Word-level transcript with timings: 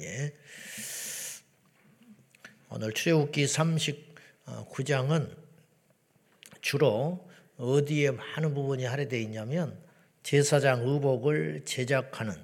예. 0.00 0.34
오늘 2.70 2.92
출애굽기 2.92 3.44
39장은 3.46 5.34
주로 6.60 7.28
어디에 7.56 8.10
많은 8.10 8.54
부분이 8.54 8.84
할애되어 8.84 9.20
있냐면 9.20 9.78
제사장 10.22 10.82
의복을 10.86 11.62
제작하는 11.64 12.34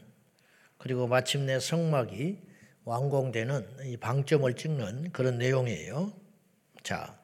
그리고 0.79 1.07
마침내 1.07 1.61
성막이 1.61 2.39
완공되는 2.85 3.87
이 3.87 3.97
방점을 3.97 4.53
찍는 4.55 5.13
그런 5.13 5.39
내용이에요. 5.39 6.13
자, 6.83 7.21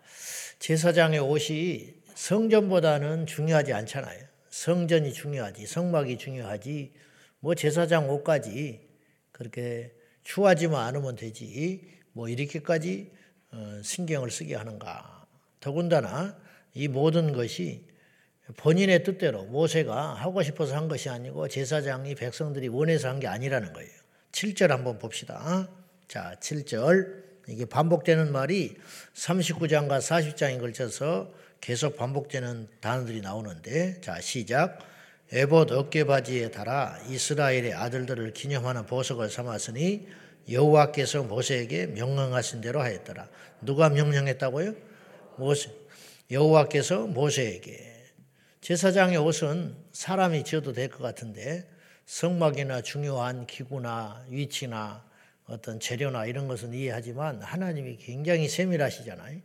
제사장의 0.59 1.21
옷이 1.21 1.95
성전보다는 2.15 3.27
중요하지 3.27 3.73
않잖아요. 3.73 4.25
성전이 4.51 5.13
중요하지, 5.13 5.67
성막이 5.67 6.19
중요하지, 6.19 6.93
뭐 7.41 7.55
제사장 7.55 8.11
옷까지 8.11 8.89
그렇게 9.33 9.93
추하지만 10.29 10.87
않으면 10.89 11.17
되지, 11.17 11.81
뭐 12.13 12.29
이렇게까지 12.29 13.11
어, 13.51 13.81
신경을 13.83 14.31
쓰게 14.31 14.55
하는가. 14.57 15.25
더군다나 15.59 16.37
이 16.75 16.87
모든 16.87 17.33
것이 17.33 17.87
본인의 18.59 19.05
뜻대로 19.05 19.45
모세가 19.45 20.13
하고 20.15 20.43
싶어서 20.43 20.77
한 20.77 20.87
것이 20.87 21.09
아니고 21.09 21.49
제사장이 21.49 22.15
백성들이 22.15 22.69
원해서 22.69 23.09
한 23.09 23.21
게 23.21 23.27
아니라는 23.27 23.73
거예요. 23.73 23.91
7절 24.33 24.69
한번 24.69 24.99
봅시다. 24.99 25.67
자, 26.09 26.37
7절. 26.41 27.27
이게 27.49 27.65
반복되는 27.65 28.31
말이 28.31 28.77
39장과 29.15 29.99
40장에 29.99 30.61
걸쳐서 30.61 31.33
계속 31.63 31.97
반복되는 31.97 32.69
단어들이 32.81 33.23
나오는데 33.23 34.03
자, 34.03 34.21
시작. 34.21 34.79
에봇 35.31 35.71
어깨바지에 35.73 36.51
달아 36.51 37.01
이스라엘의 37.09 37.75
아들들을 37.75 38.33
기념하는 38.33 38.87
보석을 38.87 39.29
삼았으니 39.31 40.09
여호와께서 40.51 41.25
모세에게 41.25 41.89
명령하신 41.89 42.63
대로 42.63 42.81
하였더라. 42.81 43.29
누가 43.61 43.91
명령했다고요? 43.91 44.75
모세. 45.37 45.71
여호와께서 46.31 47.07
모세에게 47.07 47.97
제사장의 48.61 49.19
옷은 49.19 49.77
사람이 49.93 50.45
지어도 50.45 50.73
될 50.73 50.89
것 50.89 51.03
같은데 51.03 51.69
성막이나 52.07 52.81
중요한 52.81 53.47
기구나 53.47 54.25
위치나 54.29 55.05
어떤 55.47 55.79
재료나 55.81 56.27
이런 56.27 56.49
것은 56.49 56.73
이해하지만 56.73 57.43
하나님이 57.43 57.97
굉장히 57.99 58.49
세밀하시잖아요. 58.49 59.41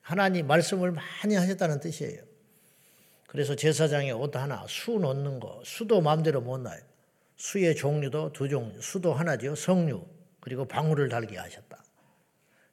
하나님 0.00 0.46
말씀을 0.46 0.92
많이 0.92 1.34
하셨다는 1.34 1.80
뜻이에요. 1.80 2.22
그래서 3.26 3.54
제사장의 3.56 4.12
옷 4.12 4.34
하나, 4.36 4.64
수 4.68 4.92
놓는 4.92 5.40
거, 5.40 5.60
수도 5.64 6.00
마음대로 6.00 6.40
못 6.40 6.58
놔요. 6.58 6.80
수의 7.36 7.74
종류도 7.76 8.32
두 8.32 8.48
종류, 8.48 8.80
수도 8.80 9.12
하나죠. 9.12 9.54
성류, 9.54 10.04
그리고 10.40 10.64
방울을 10.66 11.08
달게 11.08 11.36
하셨다. 11.36 11.82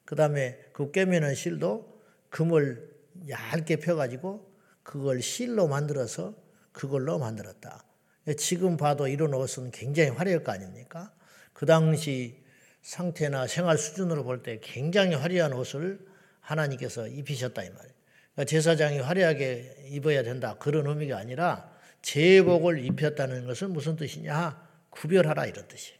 그 0.05 0.15
다음에 0.15 0.59
그 0.73 0.91
꿰매는 0.91 1.35
실도 1.35 2.01
금을 2.29 2.91
얇게 3.29 3.77
펴가지고 3.77 4.51
그걸 4.83 5.21
실로 5.21 5.67
만들어서 5.67 6.35
그걸로 6.71 7.17
만들었다. 7.19 7.83
지금 8.37 8.77
봐도 8.77 9.07
이런 9.07 9.33
옷은 9.33 9.71
굉장히 9.71 10.09
화려할 10.09 10.43
거 10.43 10.51
아닙니까? 10.51 11.13
그 11.51 11.65
당시 11.65 12.41
상태나 12.81 13.47
생활 13.47 13.77
수준으로 13.77 14.23
볼 14.23 14.43
때 14.43 14.59
굉장히 14.61 15.15
화려한 15.15 15.53
옷을 15.53 15.99
하나님께서 16.41 17.07
입히셨다 17.07 17.63
이 17.63 17.69
말이에요. 17.69 17.92
그러니까 18.33 18.45
제사장이 18.45 18.99
화려하게 18.99 19.87
입어야 19.89 20.23
된다 20.23 20.55
그런 20.57 20.87
의미가 20.87 21.17
아니라 21.17 21.71
제복을 22.01 22.83
입혔다는 22.85 23.45
것은 23.45 23.71
무슨 23.71 23.95
뜻이냐? 23.95 24.61
구별하라 24.89 25.45
이런 25.45 25.67
뜻이에요. 25.67 25.99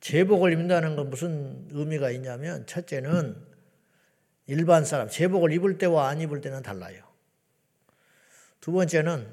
제복을 0.00 0.52
입는다는 0.52 0.96
건 0.96 1.10
무슨 1.10 1.68
의미가 1.70 2.10
있냐면 2.10 2.66
첫째는 2.66 3.36
일반 4.46 4.84
사람 4.84 5.08
제복을 5.08 5.52
입을 5.52 5.78
때와 5.78 6.08
안 6.08 6.20
입을 6.20 6.40
때는 6.40 6.62
달라요. 6.62 7.04
두 8.60 8.72
번째는 8.72 9.28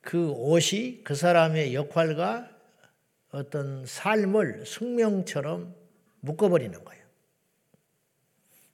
그 0.00 0.30
옷이 0.30 1.02
그 1.04 1.14
사람의 1.14 1.74
역할과 1.74 2.50
어떤 3.30 3.86
삶을 3.86 4.66
숙명처럼 4.66 5.74
묶어버리는 6.20 6.84
거예요. 6.84 7.04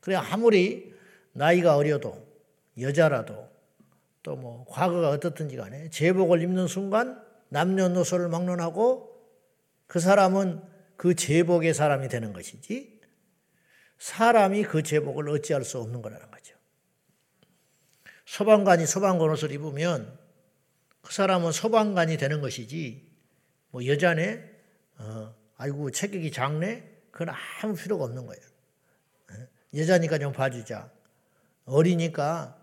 그래 0.01 0.17
아무리 0.17 0.90
나이가 1.33 1.77
어려도 1.77 2.27
여자라도 2.79 3.49
또 4.23 4.37
뭐 4.37 4.65
과거가 4.69 5.11
어떻든지 5.11 5.57
간에 5.57 5.89
제복을 5.91 6.43
입는 6.43 6.67
순간 6.67 7.23
남녀노소를 7.49 8.29
막론하고 8.29 9.11
그 9.87 9.99
사람은 9.99 10.63
그 10.97 11.15
제복의 11.15 11.75
사람이 11.75 12.09
되는 12.09 12.33
것이지 12.33 13.01
사람이 13.99 14.65
그 14.65 14.83
제복을 14.83 15.29
어찌할 15.31 15.65
수 15.65 15.79
없는 15.79 16.03
거라는 16.03 16.31
거죠. 16.31 16.55
소방관이 18.27 18.87
소방관 18.87 19.31
옷을 19.31 19.51
입으면 19.53 20.19
그 21.01 21.13
사람은 21.13 21.53
소방관이 21.53 22.17
되는 22.17 22.41
것이지 22.41 23.11
뭐 23.71 23.85
여자네 23.87 24.49
어, 24.99 25.35
아이고 25.57 25.91
체격이 25.91 26.31
작네 26.31 27.03
그건 27.11 27.35
아무 27.63 27.75
필요가 27.75 28.05
없는 28.05 28.27
거예요. 28.27 28.43
여자니까 29.75 30.19
좀 30.19 30.33
봐주자. 30.33 30.91
어리니까 31.71 32.57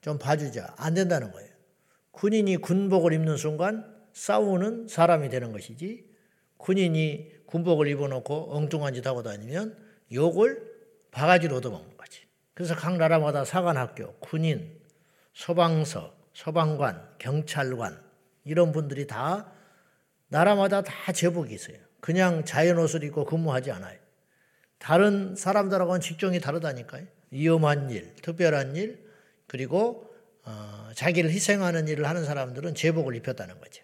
좀 0.00 0.18
봐주자. 0.18 0.74
안 0.76 0.94
된다는 0.94 1.30
거예요. 1.32 1.48
군인이 2.12 2.56
군복을 2.58 3.12
입는 3.12 3.36
순간 3.36 3.96
싸우는 4.12 4.88
사람이 4.88 5.28
되는 5.28 5.52
것이지 5.52 6.08
군인이 6.56 7.46
군복을 7.46 7.86
입어놓고 7.88 8.56
엉뚱한 8.56 8.94
짓 8.94 9.06
하고 9.06 9.22
다니면 9.22 9.76
욕을 10.12 10.62
바가지로 11.12 11.56
얻어먹는 11.56 11.96
거지. 11.96 12.22
그래서 12.54 12.74
각 12.74 12.96
나라마다 12.96 13.44
사관학교, 13.44 14.14
군인, 14.14 14.80
소방서, 15.32 16.12
소방관, 16.32 17.14
경찰관 17.18 18.02
이런 18.44 18.72
분들이 18.72 19.06
다 19.06 19.52
나라마다 20.28 20.82
다 20.82 21.12
제복이 21.12 21.54
있어요. 21.54 21.76
그냥 22.00 22.44
자연 22.44 22.78
옷을 22.78 23.04
입고 23.04 23.24
근무하지 23.24 23.70
않아요. 23.70 23.98
다른 24.78 25.34
사람들하고는 25.36 26.00
직종이 26.00 26.40
다르다니까요. 26.40 27.06
위험한 27.30 27.90
일, 27.90 28.14
특별한 28.22 28.76
일, 28.76 28.98
그리고 29.46 30.08
어, 30.44 30.90
자기를 30.94 31.30
희생하는 31.30 31.88
일을 31.88 32.06
하는 32.06 32.24
사람들은 32.24 32.74
제복을 32.74 33.14
입혔다는 33.16 33.58
거죠. 33.60 33.82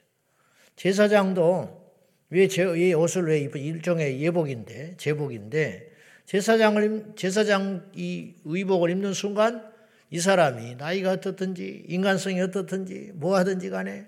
제사장도 0.76 1.84
왜 2.30 2.48
제, 2.48 2.62
이 2.62 2.94
옷을 2.94 3.26
왜 3.26 3.40
입어? 3.40 3.58
일종의 3.58 4.20
예복인데, 4.20 4.96
제복인데, 4.96 5.92
제사장을, 6.26 7.12
제사장 7.16 7.90
이 7.94 8.34
의복을 8.44 8.90
입는 8.90 9.12
순간 9.12 9.70
이 10.10 10.18
사람이 10.18 10.76
나이가 10.76 11.12
어떻든지, 11.12 11.84
인간성이 11.88 12.40
어떻든지, 12.40 13.12
뭐 13.14 13.36
하든지 13.36 13.70
간에 13.70 14.06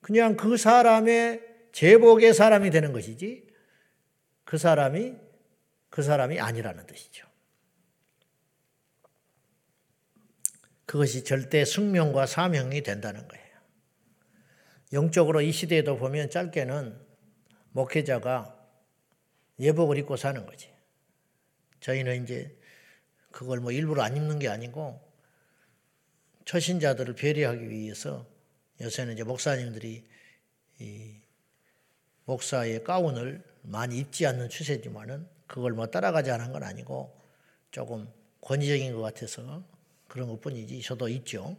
그냥 0.00 0.36
그 0.36 0.56
사람의 0.56 1.42
제복의 1.72 2.34
사람이 2.34 2.70
되는 2.70 2.92
것이지 2.92 3.46
그 4.44 4.58
사람이 4.58 5.14
그 5.90 6.02
사람이 6.02 6.40
아니라는 6.40 6.86
뜻이죠. 6.86 7.27
그것이 10.88 11.22
절대 11.22 11.66
숙명과 11.66 12.24
사명이 12.24 12.82
된다는 12.82 13.28
거예요. 13.28 13.46
영적으로 14.94 15.42
이 15.42 15.52
시대에도 15.52 15.98
보면 15.98 16.30
짧게는 16.30 16.98
목회자가 17.72 18.58
예복을 19.60 19.98
입고 19.98 20.16
사는 20.16 20.46
거지. 20.46 20.70
저희는 21.80 22.24
이제 22.24 22.58
그걸 23.30 23.60
뭐 23.60 23.70
일부러 23.70 24.02
안 24.02 24.16
입는 24.16 24.38
게 24.38 24.48
아니고 24.48 24.98
처신자들을 26.46 27.16
배려하기 27.16 27.68
위해서 27.68 28.26
요새는 28.80 29.12
이제 29.12 29.24
목사님들이 29.24 30.08
이 30.78 31.20
목사의 32.24 32.82
가운을 32.82 33.44
많이 33.60 33.98
입지 33.98 34.26
않는 34.26 34.48
추세지만은 34.48 35.28
그걸 35.46 35.74
뭐 35.74 35.86
따라가지 35.88 36.30
않은 36.30 36.50
건 36.50 36.62
아니고 36.62 37.14
조금 37.72 38.10
권위적인 38.40 38.94
것 38.94 39.02
같아서 39.02 39.62
그런 40.08 40.28
것 40.28 40.40
뿐이지 40.40 40.82
저도 40.82 41.08
있죠. 41.08 41.56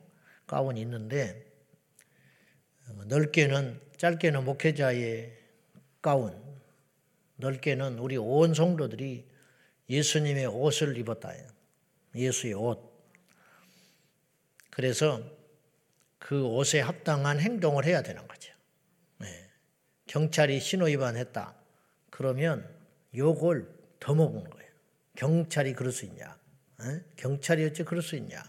가운이 0.47 0.81
있는데 0.81 1.45
넓게는 3.07 3.79
짧게는 3.97 4.45
목회자의 4.45 5.37
가운, 6.01 6.41
넓게는 7.35 7.99
우리 7.99 8.17
온 8.17 8.53
성도들이 8.53 9.27
예수님의 9.89 10.47
옷을 10.47 10.97
입었다. 10.97 11.33
예수의 12.15 12.53
옷. 12.53 12.89
그래서 14.69 15.21
그 16.17 16.45
옷에 16.45 16.79
합당한 16.79 17.39
행동을 17.39 17.85
해야 17.85 18.01
되는 18.01 18.27
거죠. 18.27 18.53
네. 19.19 19.49
경찰이 20.07 20.59
신호 20.59 20.85
위반했다. 20.85 21.55
그러면 22.09 22.67
욕을 23.15 23.69
더 23.99 24.15
먹은 24.15 24.49
거예요. 24.49 24.71
경찰이 25.15 25.73
그럴 25.73 25.91
수 25.91 26.05
있냐? 26.05 26.38
네? 26.81 27.03
경찰이 27.15 27.65
어찌 27.65 27.83
그럴 27.83 28.01
수 28.01 28.15
있냐? 28.15 28.41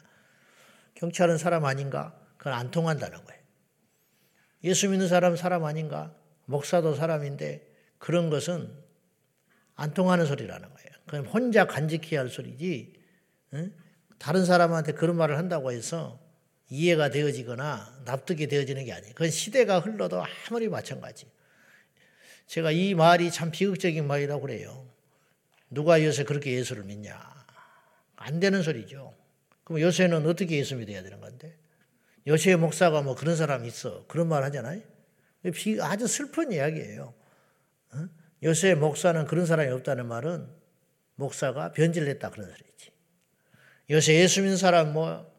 경찰은 0.94 1.38
사람 1.38 1.64
아닌가? 1.64 2.18
그건 2.36 2.52
안 2.52 2.70
통한다는 2.70 3.24
거예요. 3.24 3.40
예수 4.64 4.88
믿는 4.88 5.08
사람 5.08 5.36
사람 5.36 5.64
아닌가? 5.64 6.14
목사도 6.46 6.94
사람인데 6.94 7.66
그런 7.98 8.30
것은 8.30 8.72
안 9.74 9.94
통하는 9.94 10.26
소리라는 10.26 10.68
거예요. 10.68 10.90
그럼 11.06 11.26
혼자 11.26 11.66
간직해야 11.66 12.20
할 12.20 12.28
소리지. 12.28 12.94
응? 13.54 13.72
다른 14.18 14.44
사람한테 14.44 14.92
그런 14.92 15.16
말을 15.16 15.38
한다고 15.38 15.72
해서 15.72 16.20
이해가 16.68 17.10
되어지거나 17.10 18.02
납득이 18.04 18.46
되어지는 18.46 18.84
게 18.84 18.92
아니에요. 18.92 19.14
그건 19.14 19.30
시대가 19.30 19.80
흘러도 19.80 20.22
아무리 20.48 20.68
마찬가지. 20.68 21.26
제가 22.46 22.70
이 22.70 22.94
말이 22.94 23.30
참 23.30 23.50
비극적인 23.50 24.06
말이라고 24.06 24.42
그래요. 24.42 24.86
누가 25.70 26.04
요새 26.04 26.24
그렇게 26.24 26.52
예수를 26.52 26.84
믿냐? 26.84 27.39
안 28.20 28.38
되는 28.38 28.62
소리죠. 28.62 29.14
그럼 29.64 29.80
요새는 29.80 30.26
어떻게 30.26 30.58
예수 30.58 30.76
믿어야 30.76 31.02
되는 31.02 31.20
건데? 31.20 31.56
요새 32.26 32.54
목사가 32.54 33.00
뭐 33.00 33.14
그런 33.16 33.34
사람 33.34 33.64
있어. 33.64 34.04
그런 34.08 34.28
말 34.28 34.42
하잖아요. 34.44 34.82
아주 35.80 36.06
슬픈 36.06 36.52
이야기예요. 36.52 37.14
요새 38.42 38.74
목사는 38.74 39.24
그런 39.24 39.46
사람이 39.46 39.70
없다는 39.72 40.06
말은 40.06 40.46
목사가 41.14 41.72
변질됐다 41.72 42.30
그런 42.30 42.48
소리지. 42.50 42.90
요새 43.88 44.14
예수 44.20 44.42
믿는 44.42 44.58
사람 44.58 44.92
뭐 44.92 45.30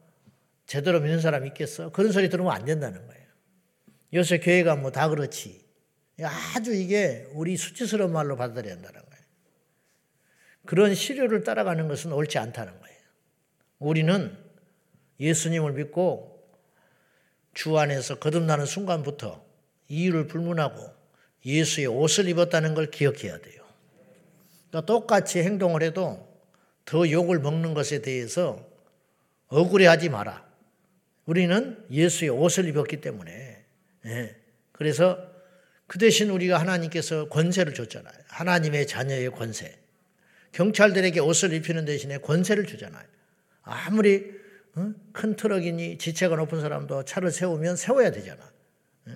제대로 0.65 0.99
믿는 1.01 1.21
사람 1.21 1.45
있겠어? 1.45 1.91
그런 1.91 2.11
소리 2.11 2.29
들으면 2.29 2.51
안 2.51 2.65
된다는 2.65 3.05
거예요. 3.05 3.25
요새 4.13 4.39
교회가 4.39 4.75
뭐 4.75 4.89
다 4.91 5.07
그렇지. 5.07 5.63
아주 6.55 6.73
이게 6.73 7.27
우리 7.33 7.57
수치스러운 7.57 8.11
말로 8.11 8.35
받아들여야 8.35 8.73
한다는 8.73 9.01
거예요. 9.01 9.10
그런 10.65 10.93
시류를 10.93 11.43
따라가는 11.43 11.87
것은 11.87 12.11
옳지 12.11 12.37
않다는 12.37 12.79
거예요. 12.79 12.97
우리는 13.79 14.37
예수님을 15.19 15.73
믿고 15.73 16.31
주 17.53 17.77
안에서 17.77 18.19
거듭나는 18.19 18.65
순간부터 18.65 19.43
이유를 19.87 20.27
불문하고 20.27 20.93
예수의 21.45 21.87
옷을 21.87 22.27
입었다는 22.29 22.75
걸 22.75 22.91
기억해야 22.91 23.39
돼요. 23.39 23.63
그러니까 24.69 24.85
똑같이 24.85 25.39
행동을 25.39 25.83
해도 25.83 26.29
더 26.85 27.09
욕을 27.09 27.39
먹는 27.39 27.73
것에 27.73 28.01
대해서 28.01 28.65
억울해하지 29.47 30.09
마라. 30.09 30.45
우리는 31.25 31.85
예수의 31.91 32.29
옷을 32.29 32.67
입었기 32.67 33.01
때문에. 33.01 33.65
예. 34.05 34.35
그래서 34.71 35.19
그 35.87 35.99
대신 35.99 36.29
우리가 36.29 36.57
하나님께서 36.57 37.27
권세를 37.27 37.73
줬잖아요. 37.73 38.13
하나님의 38.27 38.87
자녀의 38.87 39.31
권세. 39.31 39.80
경찰들에게 40.51 41.19
옷을 41.19 41.53
입히는 41.53 41.85
대신에 41.85 42.17
권세를 42.17 42.65
주잖아요. 42.65 43.05
아무리 43.63 44.39
어? 44.75 44.93
큰 45.11 45.35
트럭이니 45.35 45.97
지체가 45.97 46.35
높은 46.35 46.61
사람도 46.61 47.03
차를 47.03 47.31
세우면 47.31 47.75
세워야 47.75 48.11
되잖아. 48.11 48.51
예? 49.09 49.15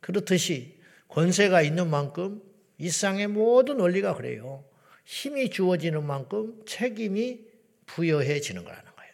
그렇듯이 0.00 0.80
권세가 1.08 1.62
있는 1.62 1.88
만큼 1.88 2.42
일상의 2.78 3.28
모든 3.28 3.80
원리가 3.80 4.14
그래요. 4.14 4.64
힘이 5.04 5.50
주어지는 5.50 6.04
만큼 6.04 6.62
책임이 6.66 7.46
부여해지는 7.86 8.64
거라는 8.64 8.84
거예요. 8.96 9.12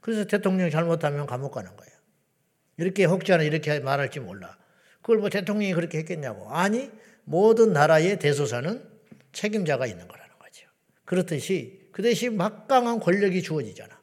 그래서 0.00 0.24
대통령 0.24 0.70
잘못하면 0.70 1.26
감옥 1.26 1.52
가는 1.52 1.74
거예요. 1.76 1.92
이렇게 2.76 3.04
혹자는 3.04 3.44
이렇게 3.44 3.80
말할지 3.80 4.20
몰라. 4.20 4.56
그걸 5.00 5.18
뭐 5.18 5.28
대통령이 5.28 5.74
그렇게 5.74 5.98
했겠냐고. 5.98 6.50
아니, 6.50 6.90
모든 7.24 7.72
나라의 7.72 8.18
대소사는 8.18 8.82
책임자가 9.32 9.86
있는 9.86 10.08
거죠. 10.08 10.23
그렇듯이 11.04 11.80
그 11.92 12.02
대신 12.02 12.36
막강한 12.36 13.00
권력이 13.00 13.42
주어지잖아. 13.42 14.00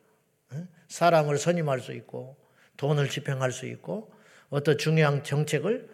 사람을 0.88 1.38
선임할 1.38 1.80
수 1.80 1.94
있고 1.94 2.38
돈을 2.78 3.10
집행할 3.10 3.52
수 3.52 3.66
있고 3.66 4.12
어떤 4.50 4.78
중요한 4.78 5.24
정책을 5.24 5.90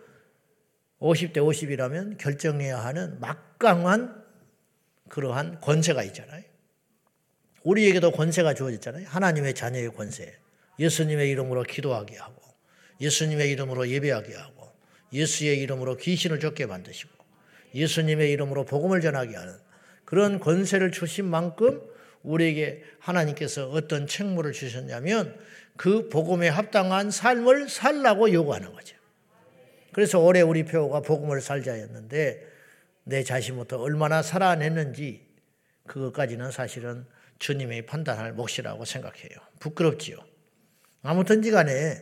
50대 1.00 1.38
50이라면 1.38 2.18
결정해야 2.18 2.84
하는 2.84 3.20
막강한 3.20 4.26
그러한 5.10 5.62
권세가 5.62 6.04
있잖아요. 6.04 6.44
우리에게도 7.64 8.12
권세가 8.12 8.54
주어졌잖아요. 8.54 9.08
하나님의 9.08 9.54
자녀의 9.54 9.94
권세. 9.94 10.38
예수님의 10.80 11.30
이름으로 11.32 11.64
기도하게 11.64 12.18
하고 12.18 12.42
예수님의 13.02 13.52
이름으로 13.52 13.90
예배하게 13.90 14.36
하고 14.36 14.72
예수의 15.14 15.60
이름으로 15.60 15.98
귀신을 15.98 16.40
쫓게 16.40 16.66
만드시고 16.66 17.12
예수님의 17.74 18.32
이름으로 18.32 18.66
복음을 18.66 19.02
전하게 19.02 19.36
하는 19.36 19.58
그런 20.08 20.40
권세를 20.40 20.92
주신 20.92 21.26
만큼 21.26 21.82
우리에게 22.24 22.82
하나님께서 22.98 23.70
어떤 23.72 24.08
책무를 24.08 24.54
주셨냐면 24.54 25.38
그 25.76 26.08
복음에 26.08 26.48
합당한 26.48 27.12
삶을 27.12 27.68
살라고 27.68 28.32
요구하는 28.32 28.72
거죠. 28.72 28.96
그래서 29.92 30.22
올해 30.22 30.40
우리 30.40 30.64
표가 30.64 31.02
복음을 31.02 31.42
살자였는데 31.42 32.48
내 33.04 33.24
자신부터 33.24 33.82
얼마나 33.82 34.22
살아냈는지 34.22 35.28
그것까지는 35.88 36.52
사실은 36.52 37.06
주님이 37.40 37.86
판단할 37.86 38.32
몫이라고 38.32 38.86
생각해요. 38.86 39.38
부끄럽지요. 39.60 40.16
아무튼지 41.04 41.52
간에 41.52 42.02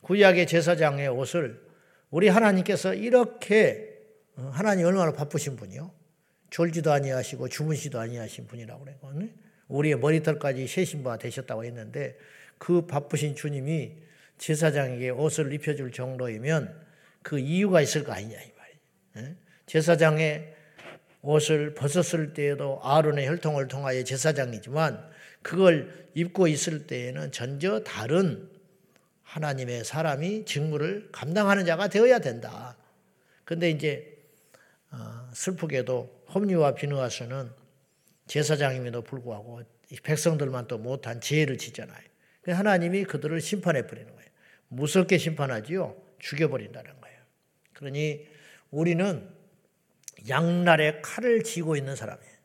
구약의 0.00 0.46
제사장의 0.46 1.08
옷을 1.08 1.62
우리 2.08 2.28
하나님께서 2.28 2.94
이렇게 2.94 3.94
어, 4.36 4.50
하나님 4.54 4.86
얼마나 4.86 5.12
바쁘신 5.12 5.56
분이요. 5.56 6.05
졸지도 6.50 6.92
아니하시고 6.92 7.48
주무시도 7.48 7.98
아니하신 7.98 8.46
분이라고 8.46 8.84
그래요. 8.84 9.28
우리의 9.68 9.98
머리털까지 9.98 10.66
세신 10.66 11.02
바 11.02 11.18
되셨다고 11.18 11.64
했는데 11.64 12.16
그 12.58 12.86
바쁘신 12.86 13.34
주님이 13.34 13.92
제사장에게 14.38 15.10
옷을 15.10 15.52
입혀줄 15.52 15.92
정도이면 15.92 16.86
그 17.22 17.38
이유가 17.38 17.80
있을 17.80 18.04
거 18.04 18.12
아니냐 18.12 18.38
이 18.40 18.52
말이에요. 19.16 19.36
제사장의 19.66 20.54
옷을 21.22 21.74
벗었을 21.74 22.34
때에도 22.34 22.80
아론의 22.82 23.26
혈통을 23.26 23.66
통하여 23.66 24.04
제사장이지만 24.04 25.10
그걸 25.42 26.08
입고 26.14 26.46
있을 26.46 26.86
때에는 26.86 27.32
전혀 27.32 27.80
다른 27.80 28.48
하나님의 29.24 29.84
사람이 29.84 30.44
직무를 30.44 31.08
감당하는 31.10 31.66
자가 31.66 31.88
되어야 31.88 32.20
된다. 32.20 32.76
근데 33.44 33.70
이제 33.70 34.16
어, 34.92 35.28
슬프게도 35.32 36.15
홈리와 36.34 36.74
비누아스는 36.74 37.50
제사장임에도 38.26 39.02
불구하고 39.02 39.62
백성들만 40.02 40.66
또 40.66 40.78
못한 40.78 41.20
죄를 41.20 41.58
짓잖아요. 41.58 42.00
하나님이 42.48 43.04
그들을 43.04 43.40
심판해 43.40 43.86
버리는 43.86 44.12
거예요. 44.12 44.28
무섭게 44.68 45.18
심판하지요. 45.18 45.96
죽여버린다는 46.18 47.00
거예요. 47.00 47.18
그러니 47.72 48.26
우리는 48.70 49.28
양날의 50.28 51.02
칼을 51.02 51.44
쥐고 51.44 51.76
있는 51.76 51.94
사람이에요. 51.94 52.36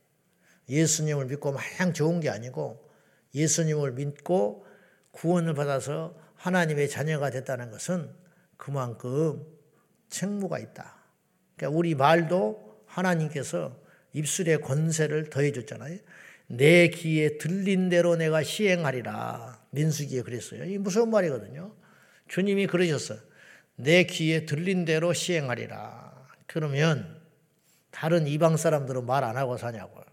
예수님을 0.70 1.26
믿고 1.26 1.52
마냥 1.52 1.94
좋은 1.94 2.20
게 2.20 2.30
아니고 2.30 2.90
예수님을 3.34 3.94
믿고 3.94 4.66
구원을 5.12 5.54
받아서 5.54 6.16
하나님의 6.36 6.90
자녀가 6.90 7.30
됐다는 7.30 7.72
것은 7.72 8.14
그만큼 8.58 9.46
책무가 10.10 10.60
있다. 10.60 10.96
그러니까 11.56 11.78
우리 11.78 11.96
말도 11.96 12.71
하나님께서 12.92 13.80
입술의 14.14 14.62
권세를 14.62 15.30
더해 15.30 15.52
줬잖아요. 15.52 15.98
내 16.48 16.90
귀에 16.90 17.38
들린 17.38 17.90
대로 17.90 18.16
내가 18.16 18.44
시행하리라. 18.44 19.62
민수기에 19.72 20.22
그랬어요. 20.24 20.66
이 20.66 20.78
무서운 20.78 21.10
말이거든요. 21.10 21.74
주님이 22.28 22.68
그러셨어. 22.68 23.16
내 23.78 24.04
귀에 24.04 24.46
들린 24.46 24.84
대로 24.86 25.14
시행하리라. 25.14 26.28
그러면 26.48 27.20
다른 27.90 28.28
이방 28.28 28.58
사람들은 28.58 29.06
말 29.06 29.24
안 29.24 29.38
하고 29.38 29.58
사냐고요. 29.58 30.04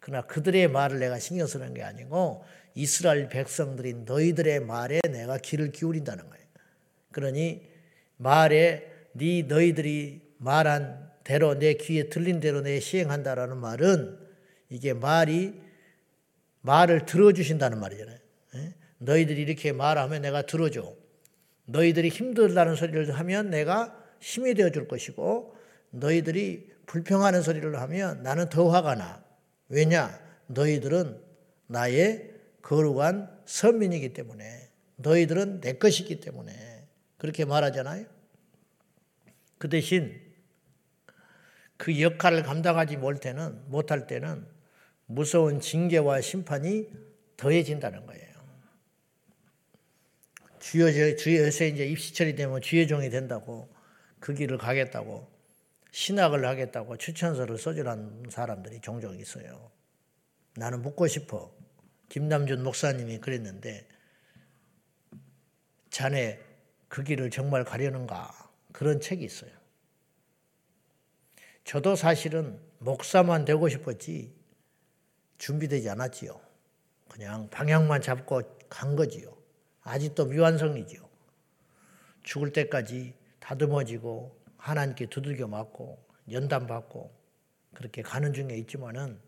그러나 0.00 0.26
그들의 0.26 0.68
말을 0.68 0.98
내가 0.98 1.18
신경 1.18 1.46
쓰는 1.46 1.74
게 1.74 1.82
아니고 1.82 2.44
이스라엘 2.74 3.28
백성들인 3.28 4.04
너희들의 4.04 4.60
말에 4.60 5.00
내가 5.10 5.38
귀를 5.38 5.72
기울인다는 5.72 6.28
거예요. 6.28 6.44
그러니 7.12 7.66
말에 8.18 8.92
네 9.12 9.42
너희들이 9.42 10.20
말한 10.38 11.05
대로 11.26 11.58
내 11.58 11.74
귀에 11.74 12.08
들린 12.08 12.38
대로 12.38 12.60
내 12.60 12.78
시행한다라는 12.78 13.56
말은 13.56 14.16
이게 14.68 14.92
말이 14.92 15.60
말을 16.60 17.04
들어주신다는 17.04 17.80
말이잖아요. 17.80 18.18
예? 18.54 18.74
너희들이 18.98 19.42
이렇게 19.42 19.72
말하면 19.72 20.22
내가 20.22 20.42
들어줘. 20.42 20.94
너희들이 21.64 22.10
힘들다는 22.10 22.76
소리를 22.76 23.10
하면 23.10 23.50
내가 23.50 24.00
힘이 24.20 24.54
되어 24.54 24.70
줄 24.70 24.86
것이고 24.86 25.56
너희들이 25.90 26.70
불평하는 26.86 27.42
소리를 27.42 27.76
하면 27.76 28.22
나는 28.22 28.48
더 28.48 28.68
화가 28.68 28.94
나. 28.94 29.24
왜냐? 29.68 30.20
너희들은 30.46 31.20
나의 31.66 32.30
거룩한 32.62 33.40
선민이기 33.46 34.12
때문에 34.12 34.70
너희들은 34.94 35.60
내 35.60 35.72
것이기 35.72 36.20
때문에 36.20 36.86
그렇게 37.18 37.44
말하잖아요. 37.44 38.06
그 39.58 39.68
대신 39.68 40.25
그 41.76 42.00
역할을 42.00 42.42
감당하지 42.42 42.96
못 42.96 43.20
때는 43.20 43.68
못할 43.68 44.06
때는 44.06 44.46
무서운 45.06 45.60
징계와 45.60 46.20
심판이 46.20 46.88
더해진다는 47.36 48.06
거예요. 48.06 48.26
주여 50.58 51.16
주여 51.16 51.46
요새 51.46 51.68
이제 51.68 51.86
입시철이 51.86 52.34
되면 52.34 52.60
주의 52.60 52.88
종이 52.88 53.08
된다고 53.08 53.72
그 54.18 54.34
길을 54.34 54.58
가겠다고 54.58 55.30
신학을 55.92 56.44
하겠다고 56.44 56.96
추천서를 56.96 57.56
써주는 57.56 58.24
사람들이 58.30 58.80
종종 58.80 59.16
있어요. 59.18 59.70
나는 60.56 60.82
묻고 60.82 61.06
싶어. 61.06 61.54
김남준 62.08 62.62
목사님이 62.62 63.18
그랬는데 63.18 63.86
자네 65.90 66.38
그 66.88 67.02
길을 67.02 67.30
정말 67.30 67.64
가려는가 67.64 68.52
그런 68.72 69.00
책이 69.00 69.24
있어요. 69.24 69.50
저도 71.66 71.96
사실은 71.96 72.60
목사만 72.78 73.44
되고 73.44 73.68
싶었지 73.68 74.32
준비되지 75.38 75.90
않았지요. 75.90 76.40
그냥 77.08 77.50
방향만 77.50 78.02
잡고 78.02 78.42
간 78.68 78.94
거지요. 78.94 79.36
아직도 79.82 80.26
미완성이지요. 80.26 81.00
죽을 82.22 82.52
때까지 82.52 83.14
다듬어지고 83.40 84.40
하나님께 84.58 85.06
두들겨 85.06 85.48
맞고 85.48 85.98
연단 86.30 86.68
받고 86.68 87.12
그렇게 87.74 88.00
가는 88.00 88.32
중에 88.32 88.56
있지만은 88.58 89.18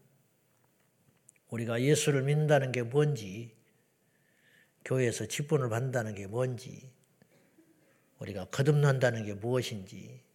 우리가 1.51 1.83
예수를 1.83 2.23
믿는다는 2.23 2.71
게 2.71 2.85
뭔지 2.85 3.53
교회에서 4.85 5.27
직분을 5.27 5.69
받는다는 5.71 6.15
게 6.15 6.29
뭔지 6.29 6.89
우리가 8.21 8.45
거듭난다는 8.45 9.25
게 9.25 9.35
무엇인지 9.35 10.28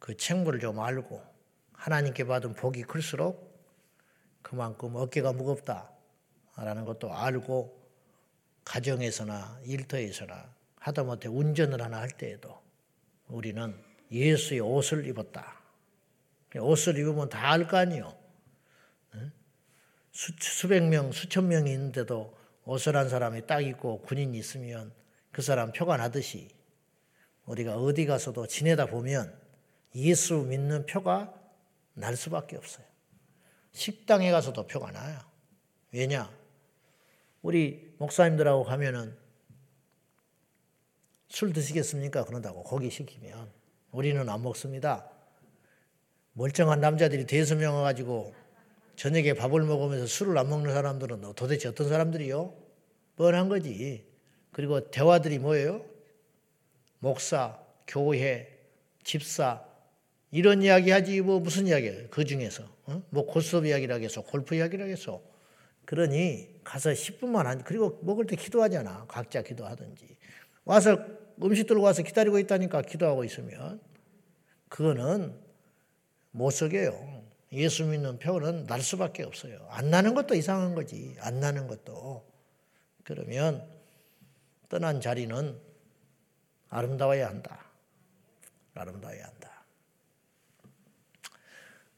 그 0.00 0.16
책무를 0.16 0.58
좀 0.58 0.80
알고 0.80 1.22
하나님께 1.74 2.24
받은 2.24 2.54
복이 2.54 2.82
클수록 2.82 3.48
그만큼 4.42 4.96
어깨가 4.96 5.32
무겁다라는 5.34 6.84
것도 6.86 7.14
알고 7.14 7.78
가정에서나 8.64 9.60
일터에서나 9.64 10.52
하다못해 10.76 11.28
운전을 11.28 11.80
하나 11.80 12.00
할 12.00 12.10
때에도 12.10 12.60
우리는 13.28 13.76
예수의 14.10 14.60
옷을 14.60 15.06
입었다. 15.06 15.60
옷을 16.58 16.98
입으면 16.98 17.28
다 17.28 17.52
알 17.52 17.68
거 17.68 17.76
아니요. 17.76 18.16
수, 20.12 20.32
수백 20.40 20.82
명, 20.88 21.12
수천 21.12 21.46
명이 21.46 21.70
있는데도 21.72 22.36
옷을 22.64 22.96
한 22.96 23.08
사람이 23.08 23.46
딱 23.46 23.60
입고 23.60 24.02
군인이 24.02 24.36
있으면 24.38 24.92
그 25.30 25.42
사람 25.42 25.72
표가 25.72 25.96
나듯이 25.98 26.48
우리가 27.44 27.76
어디 27.76 28.06
가서도 28.06 28.46
지내다 28.46 28.86
보면 28.86 29.38
예수 29.94 30.36
믿는 30.36 30.86
표가 30.86 31.34
날 31.94 32.16
수밖에 32.16 32.56
없어요. 32.56 32.84
식당에 33.72 34.30
가서도 34.30 34.66
표가 34.66 34.90
나요. 34.90 35.18
왜냐? 35.92 36.30
우리 37.42 37.94
목사님들하고 37.98 38.64
가면은 38.64 39.16
술 41.28 41.52
드시겠습니까? 41.52 42.24
그런다고 42.24 42.62
고기 42.62 42.90
시키면 42.90 43.50
우리는 43.92 44.28
안 44.28 44.42
먹습니다. 44.42 45.08
멀쩡한 46.32 46.80
남자들이 46.80 47.26
와가지고 47.72 48.34
저녁에 48.96 49.34
밥을 49.34 49.62
먹으면서 49.62 50.06
술을 50.06 50.36
안 50.38 50.48
먹는 50.48 50.72
사람들은 50.74 51.34
도대체 51.34 51.68
어떤 51.68 51.88
사람들이요? 51.88 52.54
뻔한 53.16 53.48
거지. 53.48 54.06
그리고 54.52 54.90
대화들이 54.90 55.38
뭐예요? 55.38 55.84
목사, 56.98 57.58
교회, 57.86 58.58
집사 59.04 59.64
이런 60.30 60.62
이야기 60.62 60.90
하지 60.90 61.20
뭐 61.20 61.40
무슨 61.40 61.66
이야기예요? 61.66 62.08
그 62.10 62.24
중에서 62.24 62.64
어? 62.84 63.02
뭐 63.10 63.26
고스톱 63.26 63.66
이야기를 63.66 63.94
하겠어, 63.94 64.22
골프 64.22 64.54
이야기를 64.54 64.84
하겠어. 64.84 65.22
그러니 65.84 66.60
가서 66.62 66.90
10분만 66.90 67.44
한 67.44 67.64
그리고 67.64 67.98
먹을 68.02 68.26
때 68.26 68.36
기도하잖아. 68.36 69.06
각자 69.08 69.42
기도하든지 69.42 70.16
와서 70.64 70.98
음식 71.42 71.66
들고 71.66 71.82
와서 71.82 72.02
기다리고 72.02 72.38
있다니까 72.38 72.82
기도하고 72.82 73.24
있으면 73.24 73.80
그거는 74.68 75.34
못 76.30 76.50
속여요. 76.50 77.24
예수 77.52 77.84
믿는 77.84 78.18
표는 78.20 78.66
날 78.66 78.80
수밖에 78.80 79.24
없어요. 79.24 79.66
안 79.70 79.90
나는 79.90 80.14
것도 80.14 80.36
이상한 80.36 80.74
거지. 80.74 81.16
안 81.18 81.40
나는 81.40 81.66
것도. 81.66 82.24
그러면 83.02 83.68
떠난 84.68 85.00
자리는 85.00 85.58
아름다워야 86.68 87.26
한다. 87.26 87.66
아름다워야 88.74 89.24
한다. 89.24 89.49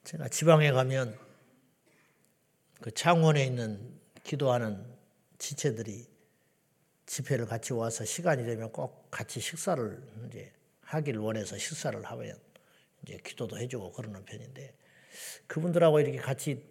제가 0.04 0.28
지방에 0.28 0.72
가면 0.72 1.16
그 2.80 2.90
창원에 2.90 3.44
있는 3.44 4.00
기도하는 4.24 4.84
지체들이 5.38 6.06
집회를 7.06 7.46
같이 7.46 7.72
와서 7.72 8.04
시간이 8.04 8.44
되면 8.44 8.72
꼭 8.72 9.10
같이 9.10 9.38
식사를 9.40 10.02
이제 10.26 10.52
하기를 10.82 11.20
원해서 11.20 11.56
식사를 11.56 12.02
하면 12.04 12.36
이제 13.02 13.18
기도도 13.24 13.58
해주고 13.58 13.92
그러는 13.92 14.24
편인데 14.24 14.74
그분들하고 15.46 16.00
이렇게 16.00 16.18
같이 16.18 16.64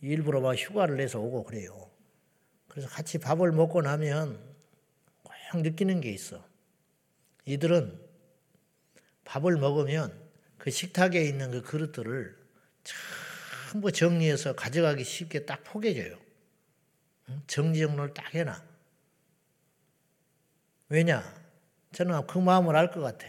일부러 0.00 0.40
막 0.40 0.54
휴가를 0.54 0.96
내서 0.96 1.18
오고 1.18 1.44
그래요. 1.44 1.90
그래서 2.68 2.88
같이 2.88 3.18
밥을 3.18 3.50
먹고 3.52 3.82
나면 3.82 4.38
꼭 5.22 5.62
느끼는 5.62 6.00
게 6.00 6.10
있어. 6.10 6.44
이들은 7.44 8.00
밥을 9.24 9.56
먹으면 9.56 10.23
그 10.64 10.70
식탁에 10.70 11.22
있는 11.22 11.50
그 11.50 11.60
그릇들을 11.60 12.34
전부 13.70 13.92
정리해서 13.92 14.54
가져가기 14.54 15.04
쉽게 15.04 15.44
딱 15.44 15.62
포개져요. 15.62 16.16
정지정돈을 17.46 18.14
딱 18.14 18.34
해놔. 18.34 18.62
왜냐? 20.88 21.22
저는 21.92 22.26
그 22.26 22.38
마음을 22.38 22.74
알 22.76 22.90
것 22.92 23.02
같아. 23.02 23.26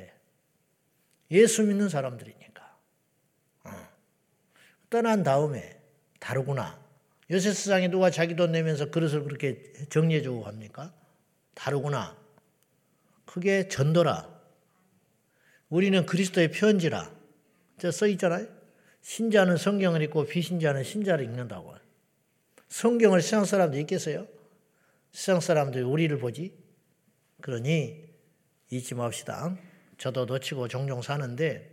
예수 1.29 1.63
믿는 1.63 1.89
사람들이니까. 1.89 2.77
어. 3.65 3.87
떠난 4.89 5.23
다음에 5.23 5.77
다르구나. 6.21 6.79
요새 7.31 7.51
세상에 7.51 7.89
누가 7.89 8.11
자기 8.11 8.37
돈 8.37 8.53
내면서 8.53 8.89
그릇을 8.91 9.25
그렇게 9.25 9.73
정리해주고 9.89 10.43
갑니까? 10.43 10.93
다르구나. 11.53 12.15
그게 13.25 13.67
전도라. 13.67 14.33
우리는 15.67 16.05
그리스도의 16.05 16.51
편지라. 16.51 17.14
저써 17.77 18.07
있잖아요. 18.07 18.47
신자는 19.01 19.57
성경을 19.57 20.01
읽고 20.03 20.25
비신자는 20.25 20.83
신자를 20.83 21.25
읽는다고. 21.25 21.75
성경을 22.69 23.21
세상 23.21 23.45
사람들 23.45 23.79
읽겠어요? 23.81 24.27
세상 25.11 25.39
사람들이 25.39 25.83
우리를 25.83 26.17
보지? 26.17 26.57
그러니 27.41 28.03
잊지 28.71 28.95
맙시다. 28.95 29.57
저도 29.97 30.25
놓치고 30.25 30.67
종종 30.67 31.01
사는데 31.01 31.71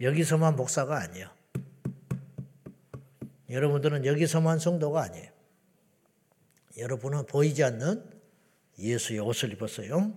여기서만 0.00 0.56
목사가 0.56 0.98
아니에요. 1.02 1.28
여러분들은 3.50 4.04
여기서만 4.04 4.58
성도가 4.58 5.02
아니에요. 5.02 5.30
여러분은 6.78 7.26
보이지 7.26 7.64
않는 7.64 8.04
예수의 8.78 9.18
옷을 9.18 9.52
입었어요. 9.52 10.16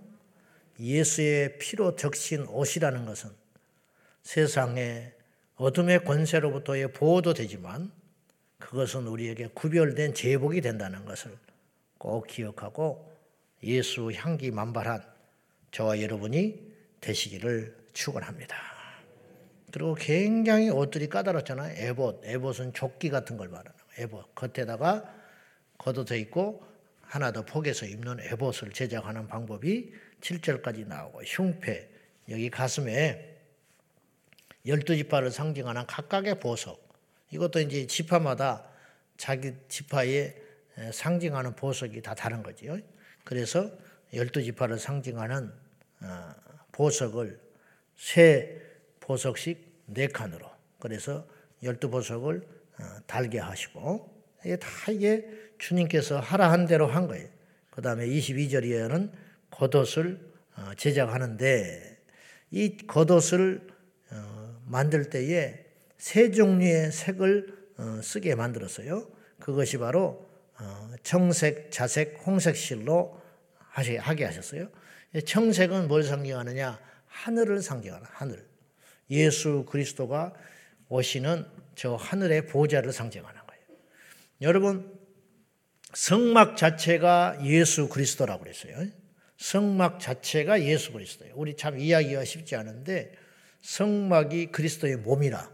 예수의 0.79 1.57
피로 1.57 1.95
적신 1.95 2.45
옷이라는 2.45 3.05
것은 3.05 3.40
세상의 4.23 5.13
어둠의 5.55 6.03
권세로부터의 6.03 6.91
보호도 6.93 7.33
되지만 7.33 7.91
그것은 8.59 9.07
우리에게 9.07 9.47
구별된 9.53 10.13
제복이 10.13 10.61
된다는 10.61 11.05
것을 11.05 11.37
꼭 11.97 12.27
기억하고 12.27 13.11
예수 13.63 14.11
향기 14.11 14.51
만발한 14.51 15.03
저와 15.71 16.01
여러분이 16.01 16.71
되시기를 16.99 17.75
축원합니다. 17.93 18.55
그리고 19.71 19.95
굉장히 19.95 20.69
옷들이 20.69 21.07
까다롭잖아요. 21.07 21.75
에봇, 21.77 22.21
에봇은 22.23 22.73
조끼 22.73 23.09
같은 23.09 23.37
걸 23.37 23.47
말하는 23.47 23.71
거예요. 23.71 24.03
에봇 24.03 24.35
겉에다가 24.35 25.13
걷어져 25.77 26.15
있고 26.15 26.63
하나 27.01 27.31
더 27.31 27.43
폭에서 27.43 27.85
입는 27.85 28.19
에봇을 28.19 28.71
제작하는 28.71 29.27
방법이 29.27 29.93
7절까지 30.21 30.87
나오고 30.87 31.23
흉패 31.23 31.89
여기 32.29 32.49
가슴에 32.49 33.30
열두 34.65 34.95
지파를 34.95 35.31
상징하는 35.31 35.85
각각의 35.87 36.39
보석 36.39 36.91
이것도 37.31 37.59
이제 37.61 37.87
지파마다 37.87 38.65
자기 39.17 39.53
지파의 39.67 40.35
상징하는 40.91 41.55
보석이 41.55 42.01
다 42.01 42.15
다른 42.15 42.43
거지요. 42.43 42.77
그래서 43.23 43.71
열두 44.13 44.43
지파를 44.43 44.79
상징하는 44.79 45.51
어, 46.01 46.35
보석을 46.71 47.39
세 47.95 48.61
보석씩 48.99 49.83
네 49.85 50.07
칸으로 50.07 50.49
그래서 50.79 51.27
열두 51.63 51.89
보석을 51.89 52.41
어, 52.79 52.83
달게 53.05 53.39
하시고 53.39 54.09
이게 54.43 54.57
다 54.57 54.69
이게 54.91 55.29
주님께서 55.59 56.19
하라 56.19 56.51
한 56.51 56.65
대로 56.65 56.87
한 56.87 57.07
거예요. 57.07 57.29
그 57.69 57.81
다음에 57.81 58.05
22절에는 58.07 59.11
겉옷을 59.51 60.31
어, 60.57 60.71
제작하는데 60.75 61.99
이 62.51 62.77
겉옷을 62.87 63.71
만들 64.71 65.09
때에 65.09 65.65
세 65.97 66.31
종류의 66.31 66.93
색을 66.93 67.57
쓰게 68.01 68.35
만들었어요. 68.35 69.05
그것이 69.39 69.77
바로 69.77 70.29
청색, 71.03 71.71
자색, 71.71 72.21
홍색 72.25 72.55
실로 72.55 73.21
하게 73.69 74.25
하셨어요. 74.25 74.69
청색은 75.25 75.89
뭘 75.89 76.03
상징하느냐? 76.03 76.79
하늘을 77.05 77.61
상징하는 77.61 78.07
하늘. 78.09 78.47
예수 79.09 79.65
그리스도가 79.67 80.33
오시는 80.87 81.45
저 81.75 81.95
하늘의 81.95 82.47
보좌를 82.47 82.93
상징하는 82.93 83.41
거예요. 83.45 83.63
여러분 84.41 84.97
성막 85.93 86.55
자체가 86.55 87.39
예수 87.43 87.89
그리스도라고 87.89 88.43
그랬어요. 88.43 88.87
성막 89.37 89.99
자체가 89.99 90.63
예수 90.63 90.93
그리스도예요. 90.93 91.33
우리 91.35 91.57
참 91.57 91.77
이야기가 91.77 92.23
쉽지 92.23 92.55
않은데 92.55 93.11
성막이 93.61 94.47
그리스도의 94.47 94.97
몸이라. 94.97 95.51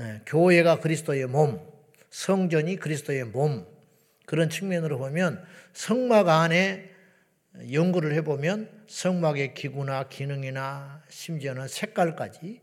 예, 0.00 0.20
교회가 0.26 0.80
그리스도의 0.80 1.26
몸, 1.26 1.60
성전이 2.10 2.76
그리스도의 2.76 3.24
몸. 3.24 3.66
그런 4.26 4.48
측면으로 4.48 4.98
보면 4.98 5.44
성막 5.72 6.28
안에 6.28 6.90
연구를 7.72 8.14
해보면 8.14 8.84
성막의 8.86 9.54
기구나 9.54 10.08
기능이나 10.08 11.02
심지어는 11.08 11.68
색깔까지 11.68 12.60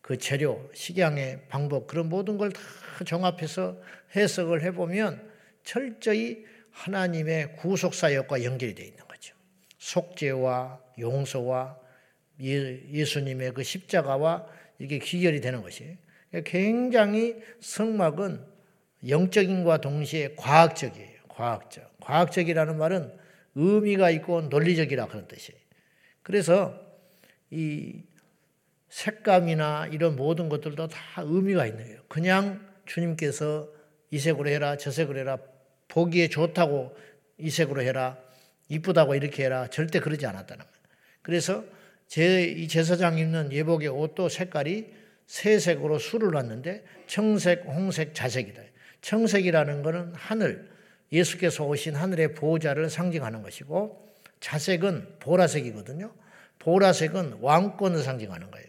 그 0.00 0.16
재료, 0.18 0.70
식양의 0.74 1.48
방법 1.48 1.86
그런 1.86 2.08
모든 2.08 2.38
걸 2.38 2.50
다 2.50 3.04
종합해서 3.04 3.80
해석을 4.16 4.62
해보면 4.62 5.30
철저히 5.62 6.44
하나님의 6.72 7.56
구속사역과 7.56 8.42
연결이 8.42 8.74
되어 8.74 8.86
있는 8.86 9.06
거죠. 9.06 9.34
속죄와 9.78 10.80
용서와 10.98 11.78
예, 12.42 12.82
예수님의 12.92 13.52
그 13.54 13.62
십자가와 13.62 14.46
이게 14.78 14.98
귀결이 14.98 15.40
되는 15.40 15.62
것이 15.62 15.96
굉장히 16.44 17.36
성막은 17.60 18.44
영적인과 19.08 19.80
동시에 19.80 20.34
과학적이에요. 20.36 21.18
과학적. 21.28 22.00
과학적이라는 22.00 22.76
말은 22.78 23.12
의미가 23.54 24.10
있고 24.10 24.42
논리적이라 24.42 25.06
그런 25.06 25.26
뜻이에요. 25.28 25.60
그래서 26.22 26.78
이 27.50 28.02
색감이나 28.88 29.88
이런 29.92 30.16
모든 30.16 30.48
것들도 30.48 30.88
다 30.88 31.22
의미가 31.22 31.66
있는 31.66 31.84
거예요. 31.84 32.00
그냥 32.08 32.66
주님께서 32.86 33.68
이 34.10 34.18
색으로 34.18 34.48
해라, 34.48 34.76
저 34.76 34.90
색으로 34.90 35.18
해라, 35.18 35.38
보기에 35.88 36.28
좋다고 36.28 36.96
이 37.38 37.50
색으로 37.50 37.82
해라, 37.82 38.18
이쁘다고 38.68 39.14
이렇게 39.14 39.44
해라, 39.44 39.68
절대 39.68 40.00
그러지 40.00 40.26
않았다는 40.26 40.64
거예요. 40.64 40.78
그래서 41.22 41.64
제, 42.08 42.44
이 42.44 42.66
제사장 42.68 43.18
입는 43.18 43.52
예복의 43.52 43.88
옷도 43.88 44.28
색깔이 44.28 44.92
세 45.26 45.58
색으로 45.58 45.98
수를 45.98 46.30
놨는데 46.30 46.82
청색, 47.06 47.66
홍색, 47.66 48.14
자색이다. 48.14 48.62
청색이라는 49.02 49.82
것은 49.82 50.14
하늘, 50.14 50.68
예수께서 51.12 51.64
오신 51.66 51.94
하늘의 51.94 52.34
보호자를 52.34 52.90
상징하는 52.90 53.42
것이고 53.42 54.08
자색은 54.40 55.16
보라색이거든요. 55.20 56.12
보라색은 56.58 57.38
왕권을 57.40 58.02
상징하는 58.02 58.50
거예요. 58.50 58.66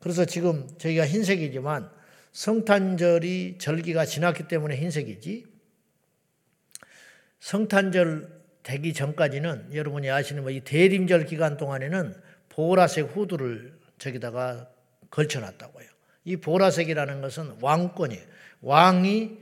그래서 0.00 0.24
지금 0.24 0.68
저희가 0.78 1.06
흰색이지만 1.06 1.88
성탄절이 2.32 3.58
절기가 3.58 4.04
지났기 4.04 4.48
때문에 4.48 4.76
흰색이지 4.76 5.46
성탄절 7.40 8.42
되기 8.62 8.92
전까지는 8.92 9.74
여러분이 9.74 10.10
아시는 10.10 10.42
뭐 10.42 10.50
이 10.52 10.60
대림절 10.60 11.26
기간 11.26 11.56
동안에는 11.56 12.14
보라색 12.52 13.16
후드를 13.16 13.78
저기다가 13.98 14.68
걸쳐놨다고요. 15.10 15.86
이 16.24 16.36
보라색이라는 16.36 17.20
것은 17.22 17.56
왕권이에요. 17.60 18.22
왕이 18.60 19.38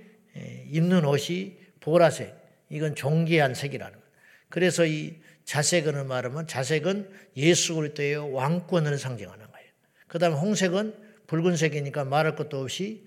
입는 0.69 1.05
옷이 1.05 1.59
보라색. 1.81 2.38
이건 2.69 2.95
존귀한 2.95 3.55
색이라는 3.55 3.93
거예요. 3.93 4.11
그래서 4.49 4.87
이 4.87 5.17
자색은 5.45 6.07
말하면 6.07 6.47
자색은 6.47 7.11
예수 7.37 7.75
그리스도의 7.75 8.33
왕권을 8.33 8.97
상징하는 8.97 9.50
거예요. 9.50 9.69
그다음에 10.07 10.37
홍색은 10.37 10.95
붉은색이니까 11.26 12.05
말할 12.05 12.37
것도 12.37 12.61
없이 12.61 13.07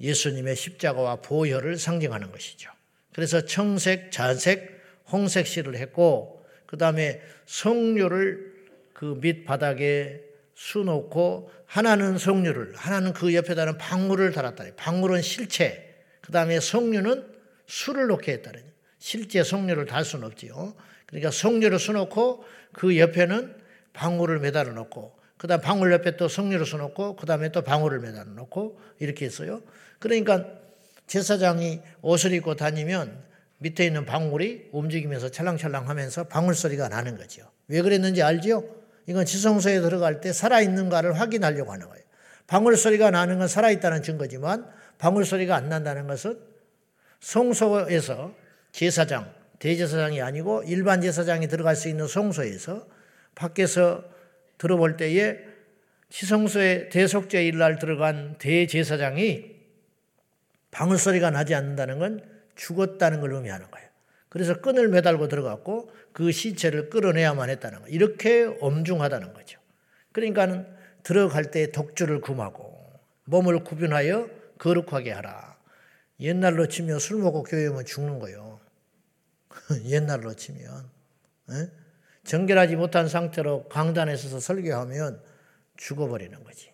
예수님의 0.00 0.56
십자가와 0.56 1.16
보혈을 1.16 1.78
상징하는 1.78 2.32
것이죠. 2.32 2.70
그래서 3.12 3.44
청색, 3.44 4.10
자색, 4.10 4.82
홍색 5.10 5.46
실을 5.46 5.76
했고 5.76 6.44
그다음에 6.66 7.20
성류를 7.46 8.53
그 8.94 9.18
밑바닥에 9.20 10.22
수놓고 10.54 11.50
하나는 11.66 12.16
성류를 12.16 12.74
하나는 12.76 13.12
그 13.12 13.34
옆에다는 13.34 13.76
방울을 13.76 14.32
달았다. 14.32 14.64
방울은 14.76 15.20
실체. 15.20 15.94
그 16.22 16.32
다음에 16.32 16.60
성류는 16.60 17.26
술을 17.66 18.06
놓게 18.06 18.32
했다는 18.32 18.62
실제 18.98 19.42
성류를 19.42 19.84
달 19.84 20.04
수는 20.04 20.26
없지요. 20.26 20.74
그러니까 21.06 21.30
성류를 21.30 21.78
수놓고 21.78 22.44
그 22.72 22.98
옆에는 22.98 23.54
방울을 23.92 24.38
매달아 24.38 24.72
놓고 24.72 25.18
그 25.36 25.46
다음 25.46 25.60
방울 25.60 25.92
옆에 25.92 26.16
또 26.16 26.28
성류를 26.28 26.64
수놓고 26.64 27.16
그 27.16 27.26
다음에 27.26 27.50
또 27.50 27.62
방울을 27.62 28.00
매달아 28.00 28.24
놓고 28.30 28.80
이렇게 29.00 29.26
했어요. 29.26 29.60
그러니까 29.98 30.46
제사장이 31.06 31.80
옷을 32.00 32.32
입고 32.32 32.54
다니면 32.54 33.22
밑에 33.58 33.84
있는 33.84 34.06
방울이 34.06 34.68
움직이면서 34.72 35.30
찰랑찰랑 35.30 35.88
하면서 35.88 36.24
방울 36.24 36.54
소리가 36.54 36.88
나는 36.88 37.16
거죠. 37.16 37.50
왜 37.68 37.82
그랬는지 37.82 38.22
알지요? 38.22 38.83
이건 39.06 39.26
지성소에 39.26 39.80
들어갈 39.80 40.20
때 40.20 40.32
살아있는가를 40.32 41.18
확인하려고 41.18 41.72
하는 41.72 41.88
거예요. 41.88 42.04
방울 42.46 42.76
소리가 42.76 43.10
나는 43.10 43.38
건 43.38 43.48
살아있다는 43.48 44.02
증거지만 44.02 44.66
방울 44.98 45.24
소리가 45.24 45.56
안 45.56 45.68
난다는 45.68 46.06
것은 46.06 46.38
성소에서 47.20 48.34
제사장, 48.72 49.32
대제사장이 49.58 50.20
아니고 50.20 50.62
일반 50.66 51.00
제사장이 51.00 51.48
들어갈 51.48 51.76
수 51.76 51.88
있는 51.88 52.06
성소에서 52.06 52.86
밖에서 53.34 54.04
들어볼 54.58 54.96
때에 54.96 55.38
지성소에 56.10 56.90
대속죄 56.90 57.44
일날 57.44 57.78
들어간 57.78 58.36
대제사장이 58.38 59.54
방울 60.70 60.98
소리가 60.98 61.30
나지 61.30 61.54
않는다는 61.54 61.98
건 61.98 62.20
죽었다는 62.56 63.20
걸 63.20 63.32
의미하는 63.32 63.70
거예요. 63.70 63.88
그래서 64.34 64.60
끈을 64.60 64.88
매달고 64.88 65.28
들어갔고 65.28 65.92
그 66.12 66.32
시체를 66.32 66.90
끌어내야만 66.90 67.50
했다는 67.50 67.82
거. 67.82 67.86
이렇게 67.86 68.42
엄중하다는 68.60 69.32
거죠. 69.32 69.60
그러니까는 70.10 70.66
들어갈 71.04 71.52
때 71.52 71.70
독주를 71.70 72.20
금하고 72.20 72.76
몸을 73.26 73.62
구분하여 73.62 74.28
거룩하게 74.58 75.12
하라. 75.12 75.56
옛날로 76.18 76.66
치면 76.66 76.98
술 76.98 77.18
먹고 77.18 77.44
교회 77.44 77.68
오면 77.68 77.84
죽는 77.84 78.18
거예요. 78.18 78.58
옛날로 79.86 80.34
치면. 80.34 80.90
에? 81.52 81.70
정결하지 82.24 82.74
못한 82.74 83.06
상태로 83.06 83.68
강단에 83.68 84.16
서서 84.16 84.40
설교하면 84.40 85.22
죽어버리는 85.76 86.42
거지. 86.42 86.72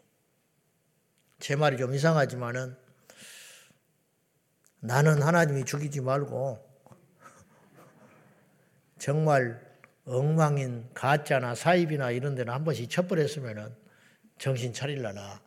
제 1.39 1.57
말이 1.57 1.77
좀 1.77 1.93
이상하지만은 1.93 2.75
나는 4.81 5.21
하나님이 5.21 5.67
죽이지 5.67 6.01
말고 6.01 6.70
정말 9.01 9.59
엉망인 10.05 10.89
가짜나 10.93 11.55
사입이나 11.55 12.11
이런 12.11 12.35
데는 12.35 12.53
한 12.53 12.65
번씩 12.65 12.91
쳐버렸으면은 12.91 13.75
정신 14.39 14.75
차릴라나. 14.75 15.41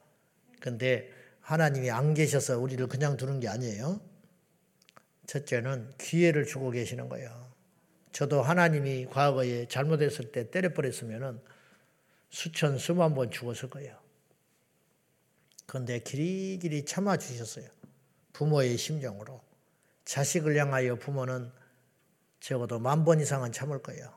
근데 0.59 1.09
하나님이 1.39 1.91
안 1.91 2.15
계셔서 2.15 2.57
우리를 2.59 2.85
그냥 2.87 3.15
두는 3.15 3.39
게 3.39 3.47
아니에요. 3.47 4.01
첫째는 5.27 5.93
기회를 5.99 6.45
주고 6.45 6.71
계시는 6.71 7.09
거예요. 7.09 7.53
저도 8.11 8.41
하나님이 8.41 9.05
과거에 9.05 9.67
잘못했을 9.67 10.31
때 10.31 10.49
때려버렸으면은 10.49 11.39
수천 12.31 12.79
수만 12.79 13.13
번 13.13 13.29
죽었을 13.29 13.69
거예요. 13.69 13.95
그런데 15.67 15.99
길이길이 15.99 16.85
참아 16.85 17.17
주셨어요. 17.17 17.67
부모의 18.33 18.77
심정으로. 18.77 19.41
자식을 20.05 20.57
향하여 20.57 20.95
부모는 20.95 21.51
적어도 22.43 22.77
만 22.77 23.05
번 23.05 23.21
이상은 23.21 23.53
참을 23.53 23.81
거예요. 23.81 24.13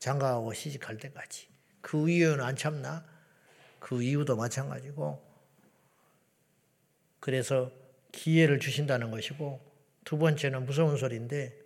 장가하고 0.00 0.52
시집갈 0.52 0.96
때까지. 0.96 1.46
그 1.80 2.10
이유는 2.10 2.42
안 2.42 2.56
참나? 2.56 3.06
그 3.78 4.02
이유도 4.02 4.34
마찬가지고. 4.34 5.22
그래서 7.20 7.70
기회를 8.10 8.58
주신다는 8.58 9.12
것이고, 9.12 9.60
두 10.04 10.18
번째는 10.18 10.66
무서운 10.66 10.96
소리인데, 10.96 11.56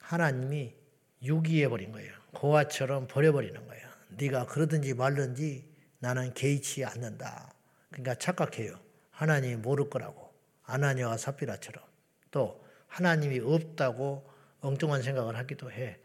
하나님이 0.00 0.74
유기해 1.22 1.68
버린 1.68 1.92
거예요. 1.92 2.14
고아처럼 2.32 3.06
버려버리는 3.06 3.66
거예요. 3.66 3.88
네가 4.16 4.46
그러든지 4.46 4.94
말든지 4.94 5.68
나는 5.98 6.32
개의치 6.32 6.82
않는다. 6.86 7.52
그러니까 7.90 8.14
착각해요. 8.14 8.80
하나님이 9.10 9.56
모를 9.56 9.90
거라고. 9.90 10.32
아나니와 10.62 11.18
사피라처럼. 11.18 11.84
또 12.30 12.64
하나님이 12.86 13.40
없다고 13.40 14.29
엉뚱한 14.60 15.02
생각을 15.02 15.36
하기도 15.36 15.70
해. 15.70 15.98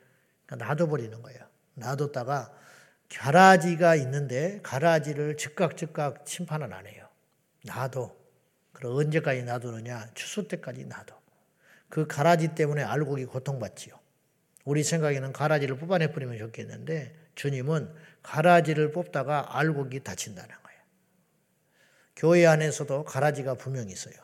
그러니까 0.45 0.67
놔둬버리는 0.67 1.21
거예요. 1.21 1.39
놔뒀다가 1.75 2.53
가라지가 3.09 3.95
있는데 3.95 4.59
가라지를 4.63 5.37
즉각 5.37 5.77
즉각 5.77 6.27
심판을 6.27 6.73
안 6.73 6.87
해요. 6.87 7.07
놔둬. 7.65 8.15
그럼 8.73 8.97
언제까지 8.97 9.43
놔두느냐? 9.43 10.09
추수 10.13 10.47
때까지 10.47 10.85
놔둬. 10.85 11.19
그 11.89 12.07
가라지 12.07 12.55
때문에 12.55 12.83
알곡이 12.83 13.25
고통받지요. 13.25 13.97
우리 14.65 14.83
생각에는 14.83 15.31
가라지를 15.31 15.77
뽑아내 15.77 16.11
버리면 16.11 16.37
좋겠는데 16.37 17.15
주님은 17.35 17.93
가라지를 18.23 18.91
뽑다가 18.91 19.57
알곡이 19.57 20.03
다친다는 20.03 20.49
거예요. 20.49 20.79
교회 22.15 22.45
안에서도 22.47 23.03
가라지가 23.05 23.55
분명히 23.55 23.93
있어요. 23.93 24.15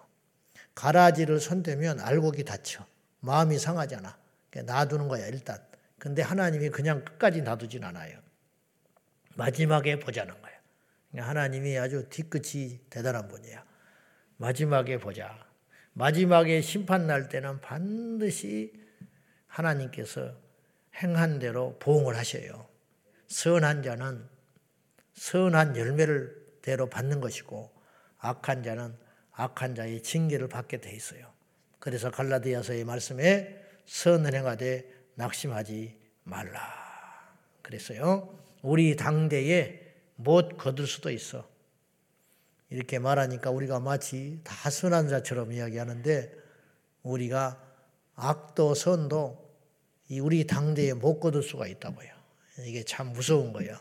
가라지를 0.74 1.40
손대면 1.40 2.00
알곡이 2.00 2.44
다쳐. 2.44 2.86
마음이 3.20 3.60
상하잖아. 3.60 4.18
놔두는 4.60 5.08
거야, 5.08 5.28
일단. 5.28 5.58
근데 5.98 6.22
하나님이 6.22 6.70
그냥 6.70 7.06
끝까지 7.06 7.42
놔두진 7.42 7.84
않아요. 7.84 8.20
마지막에 9.36 10.00
보자는 10.00 10.34
거야. 10.42 11.26
하나님이 11.26 11.78
아주 11.78 12.08
뒤끝이 12.10 12.80
대단한 12.90 13.28
분이야. 13.28 13.64
마지막에 14.38 14.98
보자. 14.98 15.46
마지막에 15.94 16.62
심판 16.62 17.08
날 17.08 17.30
때는 17.30 17.62
반드시 17.62 18.74
하나님께서 19.48 20.36
행한 21.02 21.40
대로 21.40 21.78
보응을 21.80 22.18
하셔요. 22.18 22.68
선한 23.28 23.84
자는 23.84 24.28
선한 25.14 25.78
열매를 25.78 26.60
대로 26.62 26.90
받는 26.90 27.22
것이고 27.22 27.72
악한 28.18 28.64
자는 28.64 28.96
악한 29.32 29.76
자의 29.76 30.02
징계를 30.02 30.48
받게 30.48 30.82
돼 30.82 30.92
있어요. 30.92 31.32
그래서 31.80 32.12
갈라디아서의 32.12 32.86
말씀에 32.86 33.62
선을 33.86 34.34
행하되 34.36 34.90
낙심하지 35.16 35.98
말라. 36.24 36.60
그랬어요. 37.62 38.38
우리 38.62 38.96
당대에 38.96 39.96
못 40.16 40.58
거둘 40.58 40.88
수도 40.88 41.10
있어. 41.10 41.50
이렇게 42.70 43.00
말하니까 43.00 43.50
우리가 43.50 43.80
마치 43.80 44.40
다 44.44 44.70
선한 44.70 45.10
자처럼 45.10 45.52
이야기하는데 45.52 46.34
우리가 47.04 47.62
악도 48.16 48.76
선도 48.76 49.52
우리 50.22 50.46
당대에 50.46 50.94
못 50.94 51.20
거둘 51.20 51.44
수가 51.44 51.68
있다고요. 51.68 52.10
이게 52.66 52.84
참 52.84 53.14
무서운 53.14 53.54
거예요. 53.54 53.78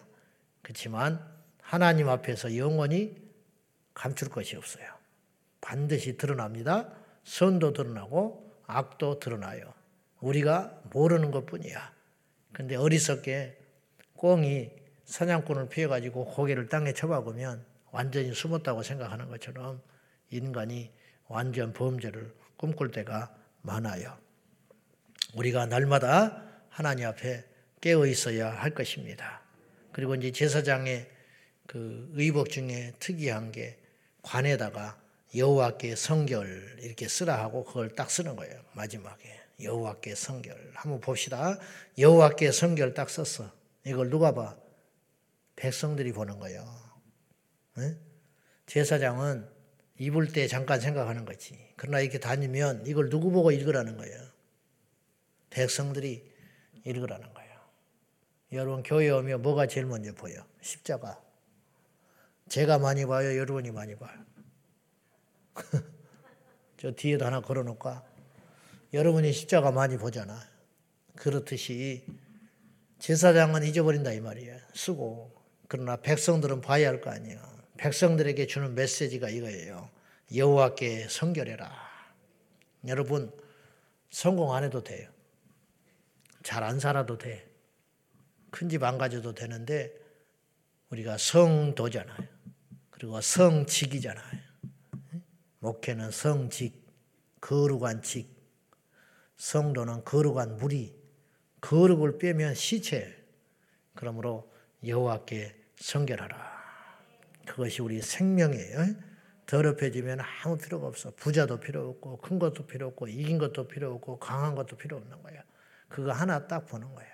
그렇지만 0.62 1.24
하나님 1.60 2.08
앞에서 2.08 2.56
영원히 2.56 3.16
감출 3.94 4.28
것이 4.28 4.56
없어요. 4.56 4.86
반드시 5.60 6.16
드러납니다. 6.16 6.92
선도 7.24 7.72
드러나고 7.72 8.50
악도 8.66 9.18
드러나요. 9.18 9.72
우리가 10.20 10.82
모르는 10.92 11.30
것 11.30 11.46
뿐이야. 11.46 11.92
근데 12.52 12.76
어리석게 12.76 13.56
꽁이 14.16 14.70
사냥꾼을 15.04 15.68
피해가지고 15.68 16.26
고개를 16.26 16.68
땅에 16.68 16.92
쳐박으면 16.92 17.64
완전히 17.90 18.32
숨었다고 18.32 18.82
생각하는 18.82 19.28
것처럼 19.28 19.82
인간이 20.30 20.92
완전 21.26 21.72
범죄를 21.72 22.32
꿈꿀 22.56 22.90
때가 22.90 23.34
많아요. 23.62 24.16
우리가 25.34 25.66
날마다 25.66 26.44
하나님 26.68 27.06
앞에 27.06 27.44
깨어 27.80 28.06
있어야 28.06 28.50
할 28.50 28.70
것입니다. 28.70 29.42
그리고 29.92 30.14
이제 30.14 30.30
제사장의 30.30 31.10
그 31.66 32.10
의복 32.14 32.50
중에 32.50 32.92
특이한 32.98 33.52
게 33.52 33.78
관에다가 34.22 35.00
여호와께 35.34 35.94
성결 35.96 36.78
이렇게 36.80 37.08
쓰라 37.08 37.38
하고 37.38 37.64
그걸 37.64 37.90
딱 37.90 38.10
쓰는 38.10 38.36
거예요. 38.36 38.60
마지막에 38.72 39.39
여호와께 39.62 40.14
성결 40.14 40.72
한번 40.74 41.00
봅시다. 41.00 41.58
여호와께 41.98 42.52
성결 42.52 42.94
딱 42.94 43.10
썼어. 43.10 43.50
이걸 43.86 44.10
누가 44.10 44.32
봐? 44.32 44.56
백성들이 45.56 46.12
보는 46.12 46.38
거예요. 46.38 46.64
네? 47.76 47.96
제사장은 48.66 49.48
입을 49.98 50.32
때 50.32 50.46
잠깐 50.46 50.80
생각하는 50.80 51.24
거지. 51.24 51.58
그러나 51.76 52.00
이렇게 52.00 52.18
다니면 52.18 52.86
이걸 52.86 53.10
누구 53.10 53.30
보고 53.30 53.50
읽으라는 53.50 53.96
거예요. 53.96 54.18
백성들이 55.50 56.30
읽으라는 56.84 57.34
거예요. 57.34 57.50
여러분 58.52 58.82
교회 58.82 59.10
오면 59.10 59.42
뭐가 59.42 59.66
제일 59.66 59.86
먼저 59.86 60.12
보여? 60.14 60.44
십자가. 60.60 61.20
제가 62.48 62.78
많이 62.78 63.04
봐요. 63.06 63.36
여러분이 63.36 63.70
많이 63.70 63.94
봐요. 63.96 64.18
저 66.78 66.90
뒤에도 66.92 67.26
하나 67.26 67.40
걸어놓을까? 67.40 68.09
여러분이 68.92 69.32
십자가 69.32 69.70
많이 69.70 69.96
보잖아. 69.96 70.40
그렇듯이 71.16 72.04
제사장은 72.98 73.64
잊어버린다 73.64 74.12
이 74.12 74.20
말이에요. 74.20 74.58
쓰고 74.74 75.32
그러나 75.68 75.96
백성들은 75.96 76.60
봐야 76.60 76.88
할 76.88 77.00
거 77.00 77.10
아니에요. 77.10 77.40
백성들에게 77.76 78.46
주는 78.46 78.74
메시지가 78.74 79.30
이거예요. 79.30 79.88
여호와께 80.34 81.08
성결해라. 81.08 81.70
여러분 82.88 83.32
성공 84.10 84.54
안 84.54 84.64
해도 84.64 84.82
돼요. 84.82 85.08
잘 86.42 86.62
안 86.64 86.80
살아도 86.80 87.16
돼. 87.18 87.48
큰 88.50 88.68
집 88.68 88.82
안 88.82 88.98
가져도 88.98 89.34
되는데 89.34 89.94
우리가 90.90 91.16
성도잖아요. 91.18 92.18
그리고 92.90 93.20
성직이잖아요. 93.20 94.40
목회는 95.60 96.10
성직, 96.10 96.84
거룩한 97.40 98.02
직, 98.02 98.28
성도는 99.40 100.04
거룩한 100.04 100.58
무리, 100.58 100.94
거룩을 101.62 102.18
빼면 102.18 102.54
시체. 102.54 103.16
그러므로 103.94 104.52
여호와께 104.86 105.56
성결하라. 105.76 106.36
그것이 107.46 107.80
우리 107.80 108.02
생명이에요. 108.02 108.94
더럽혀지면 109.46 110.20
아무 110.20 110.58
필요가 110.58 110.86
없어. 110.86 111.10
부자도 111.16 111.58
필요 111.58 111.88
없고, 111.88 112.18
큰 112.18 112.38
것도 112.38 112.66
필요 112.66 112.88
없고, 112.88 113.08
이긴 113.08 113.38
것도 113.38 113.66
필요 113.66 113.94
없고, 113.94 114.18
강한 114.18 114.54
것도 114.54 114.76
필요 114.76 114.98
없는 114.98 115.22
거예요. 115.22 115.40
그거 115.88 116.12
하나 116.12 116.46
딱 116.46 116.66
보는 116.66 116.94
거예요. 116.94 117.12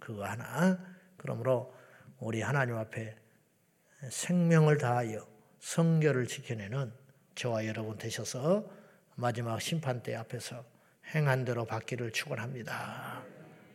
그거 0.00 0.24
하나. 0.24 0.84
그러므로 1.16 1.72
우리 2.18 2.42
하나님 2.42 2.74
앞에 2.74 3.16
생명을 4.10 4.78
다하여 4.78 5.24
성결을 5.60 6.26
지켜내는 6.26 6.92
저와 7.36 7.66
여러분 7.66 7.96
되셔서 7.98 8.68
마지막 9.14 9.60
심판 9.60 10.02
때 10.02 10.16
앞에서 10.16 10.64
행한 11.14 11.46
대로 11.46 11.64
받기를 11.64 12.12
축원합니다. 12.12 13.22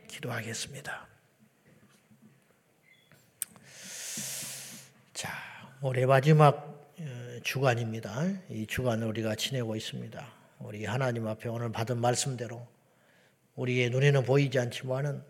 기도하겠습니다. 0.08 1.08
자, 5.14 5.30
올해 5.82 6.06
마지막 6.06 6.94
어, 7.00 7.40
주간입니다. 7.44 8.28
이 8.52 8.68
주간을 8.68 9.08
우리가 9.08 9.34
지내고 9.34 9.76
있습니다. 9.76 10.32
우리 10.60 10.86
하나님 10.86 11.26
앞에 11.28 11.50
오늘 11.50 11.72
받은 11.72 12.00
말씀대로 12.00 12.68
우리의 13.56 13.90
눈에는 13.90 14.24
보이지 14.26 14.60
않지만은 14.60 15.24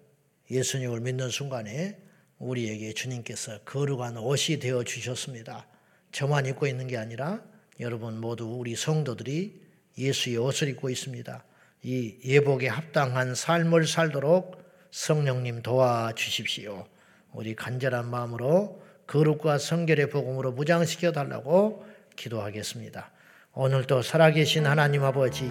예수님을 0.51 0.99
믿는 0.99 1.29
순간에 1.29 1.97
우리에게 2.37 2.91
주님께서 2.91 3.59
거룩한 3.59 4.17
옷이 4.17 4.59
되어 4.59 4.83
주셨습니다. 4.83 5.67
저만 6.11 6.47
입고 6.47 6.67
있는 6.67 6.87
게 6.87 6.97
아니라 6.97 7.41
여러분 7.79 8.19
모두 8.19 8.45
우리 8.45 8.75
성도들이 8.75 9.63
예수의 9.97 10.35
옷을 10.35 10.67
입고 10.67 10.89
있습니다. 10.89 11.45
이 11.85 12.15
예복에 12.23 12.69
합당한 12.69 13.35
삶을 13.35 13.87
살도록 13.87 14.63
성령님 14.91 15.61
도와주십시오. 15.61 16.85
우리 17.33 17.55
간절한 17.55 18.09
마음으로 18.09 18.81
거룩과 19.05 19.57
성결의 19.57 20.09
복음으로 20.09 20.53
무장시켜 20.53 21.11
달라고 21.11 21.85
기도하겠습니다. 22.15 23.11
오늘도 23.53 24.01
살아계신 24.01 24.65
하나님 24.65 25.03
아버지 25.03 25.49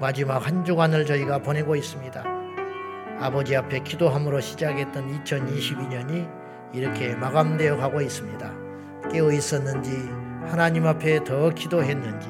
마지막 0.00 0.46
한 0.46 0.64
주간을 0.64 1.04
저희가 1.04 1.42
보내고 1.42 1.74
있습니다. 1.74 2.24
아버지 3.18 3.56
앞에 3.56 3.80
기도함으로 3.80 4.40
시작했던 4.40 5.24
2022년이 5.24 6.74
이렇게 6.74 7.16
마감되어 7.16 7.76
가고 7.76 8.00
있습니다. 8.00 9.10
깨어 9.10 9.32
있었는지 9.32 9.90
하나님 10.48 10.86
앞에 10.86 11.24
더 11.24 11.50
기도했는지 11.50 12.28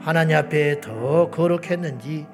하나님 0.00 0.36
앞에 0.36 0.82
더 0.82 1.30
거룩했는지 1.30 2.26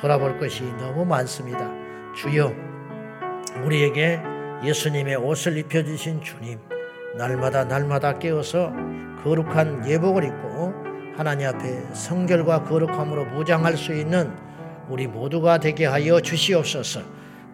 돌아볼 0.00 0.38
것이 0.38 0.64
너무 0.78 1.04
많습니다. 1.04 1.70
주여 2.14 2.52
우리에게 3.64 4.20
예수님의 4.64 5.16
옷을 5.16 5.58
입혀주신 5.58 6.22
주님 6.22 6.58
날마다 7.16 7.64
날마다 7.64 8.18
깨어서 8.18 8.72
거룩한 9.22 9.86
예복을 9.86 10.24
입고 10.24 10.72
하나님 11.16 11.48
앞에 11.48 11.82
성결과 11.92 12.64
거룩함으로 12.64 13.26
무장할 13.26 13.76
수 13.76 13.94
있는 13.94 14.32
우리 14.88 15.06
모두가 15.06 15.58
되게 15.58 15.84
하여 15.86 16.20
주시옵소서 16.20 17.02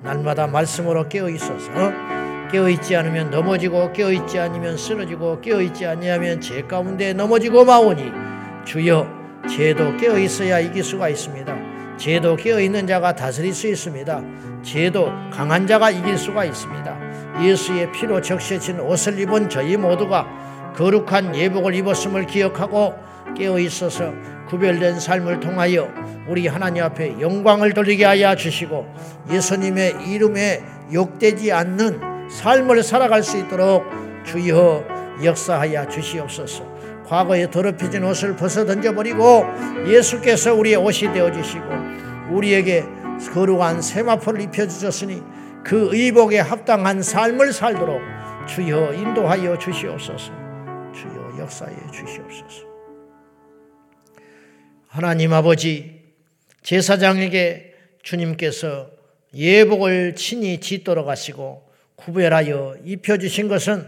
날마다 0.03 0.47
말씀으로 0.47 1.09
깨어 1.09 1.29
있어서 1.31 1.71
깨어 2.53 2.69
있지 2.71 2.95
않으면 2.95 3.31
넘어지고 3.31 3.93
깨어 3.93 4.13
있지 4.13 4.39
않으면 4.39 4.77
쓰러지고 4.77 5.41
깨어 5.41 5.61
있지 5.63 5.85
아니하면 5.85 6.41
죄 6.41 6.63
가운데 6.63 7.13
넘어지고 7.13 7.65
마오니 7.65 8.13
주여 8.65 9.07
죄도 9.49 9.97
깨어 9.97 10.19
있어야 10.19 10.61
이길 10.61 10.85
수가 10.85 11.09
있습니다. 11.09 11.56
죄도 11.97 12.37
깨어 12.37 12.61
있는 12.61 12.87
자가 12.87 13.15
다스릴 13.15 13.55
수 13.55 13.67
있습니다. 13.67 14.23
죄도 14.63 15.11
강한 15.33 15.67
자가 15.67 15.91
이길 15.91 16.19
수가 16.19 16.45
있습니다. 16.45 17.43
예수의 17.43 17.93
피로 17.93 18.21
적셔진 18.21 18.81
옷을 18.81 19.19
입은 19.19 19.49
저희 19.49 19.77
모두가 19.77 20.27
거룩한 20.77 21.35
예복을 21.35 21.75
입었음을 21.75 22.27
기억하고 22.27 22.95
깨어 23.37 23.59
있어서 23.61 24.13
구별된 24.49 25.01
삶을 25.01 25.41
통하여 25.41 25.89
우리 26.29 26.47
하나님 26.47 26.83
앞에 26.83 27.21
영광을 27.21 27.73
돌리게 27.73 28.05
하여 28.05 28.35
주시고 28.35 28.87
예수님의 29.31 30.07
이름에 30.07 30.63
욕되지 30.93 31.53
않는 31.53 32.29
삶을 32.31 32.83
살아갈 32.83 33.23
수 33.23 33.39
있도록 33.39 33.85
주여 34.25 34.85
역사하여 35.23 35.89
주시옵소서. 35.89 36.77
과거에 37.07 37.49
더럽혀진 37.51 38.03
옷을 38.05 38.35
벗어 38.35 38.67
던져버리고 38.67 39.45
예수께서 39.87 40.55
우리의 40.55 40.77
옷이 40.77 41.13
되어주시고 41.13 41.86
우리에게 42.31 42.85
거룩한 43.33 43.83
세마포를 43.83 44.41
입혀주셨으니 44.43 45.23
그 45.65 45.89
의복에 45.93 46.39
합당한 46.39 47.03
삶을 47.03 47.53
살도록 47.53 48.01
주여 48.49 48.95
인도하여 48.95 49.59
주시옵소서 49.59 50.33
주여 50.95 51.37
역사해 51.39 51.75
주시옵소서 51.93 52.67
하나님 54.89 55.33
아버지 55.33 56.03
제사장에게 56.63 57.75
주님께서 58.03 58.91
예복을 59.35 60.15
친히 60.15 60.59
짓도록 60.61 61.09
하시고 61.09 61.69
구별하여 61.97 62.77
입혀주신 62.85 63.49
것은 63.49 63.87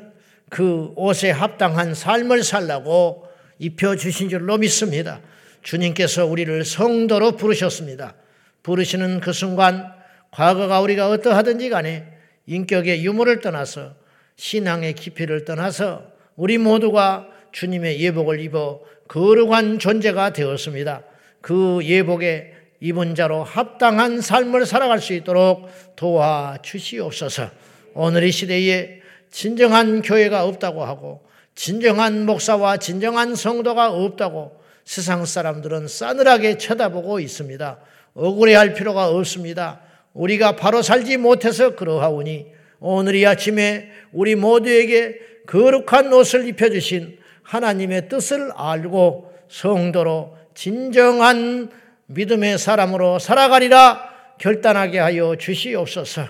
그 0.50 0.92
옷에 0.96 1.30
합당한 1.30 1.94
삶을 1.94 2.42
살라고 2.42 3.28
입혀주신 3.58 4.28
줄로 4.28 4.58
믿습니다. 4.58 5.20
주님께서 5.62 6.26
우리를 6.26 6.64
성도로 6.64 7.32
부르셨습니다. 7.32 8.14
부르시는 8.62 9.20
그 9.20 9.32
순간 9.32 9.92
과거가 10.30 10.80
우리가 10.80 11.10
어떠하든지 11.10 11.70
간에 11.70 12.06
인격의 12.46 13.04
유무를 13.04 13.40
떠나서 13.40 13.94
신앙의 14.36 14.94
깊이를 14.94 15.44
떠나서 15.44 16.04
우리 16.36 16.58
모두가 16.58 17.28
주님의 17.52 18.00
예복을 18.00 18.40
입어 18.40 18.80
거룩한 19.08 19.78
존재가 19.78 20.32
되었습니다. 20.32 21.02
그 21.40 21.80
예복에 21.82 22.54
입은 22.80 23.14
자로 23.14 23.42
합당한 23.42 24.20
삶을 24.20 24.66
살아갈 24.66 25.00
수 25.00 25.12
있도록 25.14 25.68
도와 25.96 26.58
주시옵소서. 26.62 27.50
오늘 27.94 28.22
이 28.24 28.30
시대에 28.30 29.00
진정한 29.30 30.02
교회가 30.02 30.44
없다고 30.44 30.84
하고 30.84 31.26
진정한 31.54 32.24
목사와 32.24 32.76
진정한 32.76 33.34
성도가 33.34 33.90
없다고 33.92 34.60
세상 34.84 35.24
사람들은 35.24 35.88
싸늘하게 35.88 36.56
쳐다보고 36.58 37.18
있습니다. 37.20 37.78
억울해할 38.18 38.74
필요가 38.74 39.08
없습니다. 39.08 39.80
우리가 40.12 40.56
바로 40.56 40.82
살지 40.82 41.16
못해서 41.16 41.76
그러하오니 41.76 42.46
오늘 42.80 43.14
이 43.14 43.24
아침에 43.26 43.90
우리 44.12 44.34
모두에게 44.34 45.18
거룩한 45.46 46.12
옷을 46.12 46.46
입혀주신 46.48 47.18
하나님의 47.42 48.08
뜻을 48.08 48.50
알고 48.54 49.32
성도로 49.48 50.36
진정한 50.54 51.70
믿음의 52.06 52.58
사람으로 52.58 53.18
살아가리라 53.18 54.08
결단하게 54.38 54.98
하여 54.98 55.36
주시옵소서. 55.36 56.26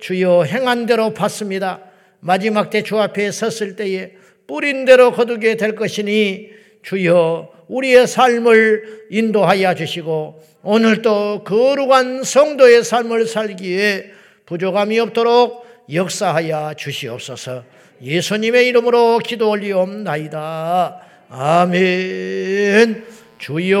주여 0.00 0.44
행한 0.44 0.86
대로 0.86 1.12
받습니다. 1.12 1.80
마지막 2.20 2.70
때 2.70 2.82
주 2.82 2.98
앞에 2.98 3.30
섰을 3.30 3.76
때에 3.76 4.12
뿌린 4.46 4.84
대로 4.84 5.12
거두게 5.12 5.56
될 5.56 5.74
것이니 5.74 6.50
주여 6.82 7.48
우리의 7.68 8.06
삶을 8.06 9.06
인도하여 9.10 9.74
주시고 9.74 10.42
오늘도 10.62 11.44
거룩한 11.44 12.22
성도의 12.24 12.84
삶을 12.84 13.26
살기에 13.26 14.10
부족함이 14.46 14.98
없도록 15.00 15.66
역사하여 15.92 16.74
주시옵소서. 16.76 17.64
예수님의 18.02 18.68
이름으로 18.68 19.18
기도 19.18 19.50
올리옵나이다. 19.50 21.00
아멘. 21.30 23.04
주여, 23.38 23.80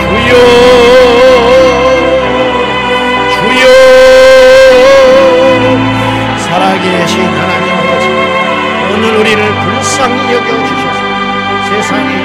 주여, 0.00 0.34
주여, 3.34 3.66
살아계신 6.38 7.20
오늘 7.20 7.53
우리를 9.14 9.54
불쌍히 9.60 10.34
여겨주셔서. 10.34 11.00
세상의 11.68 12.23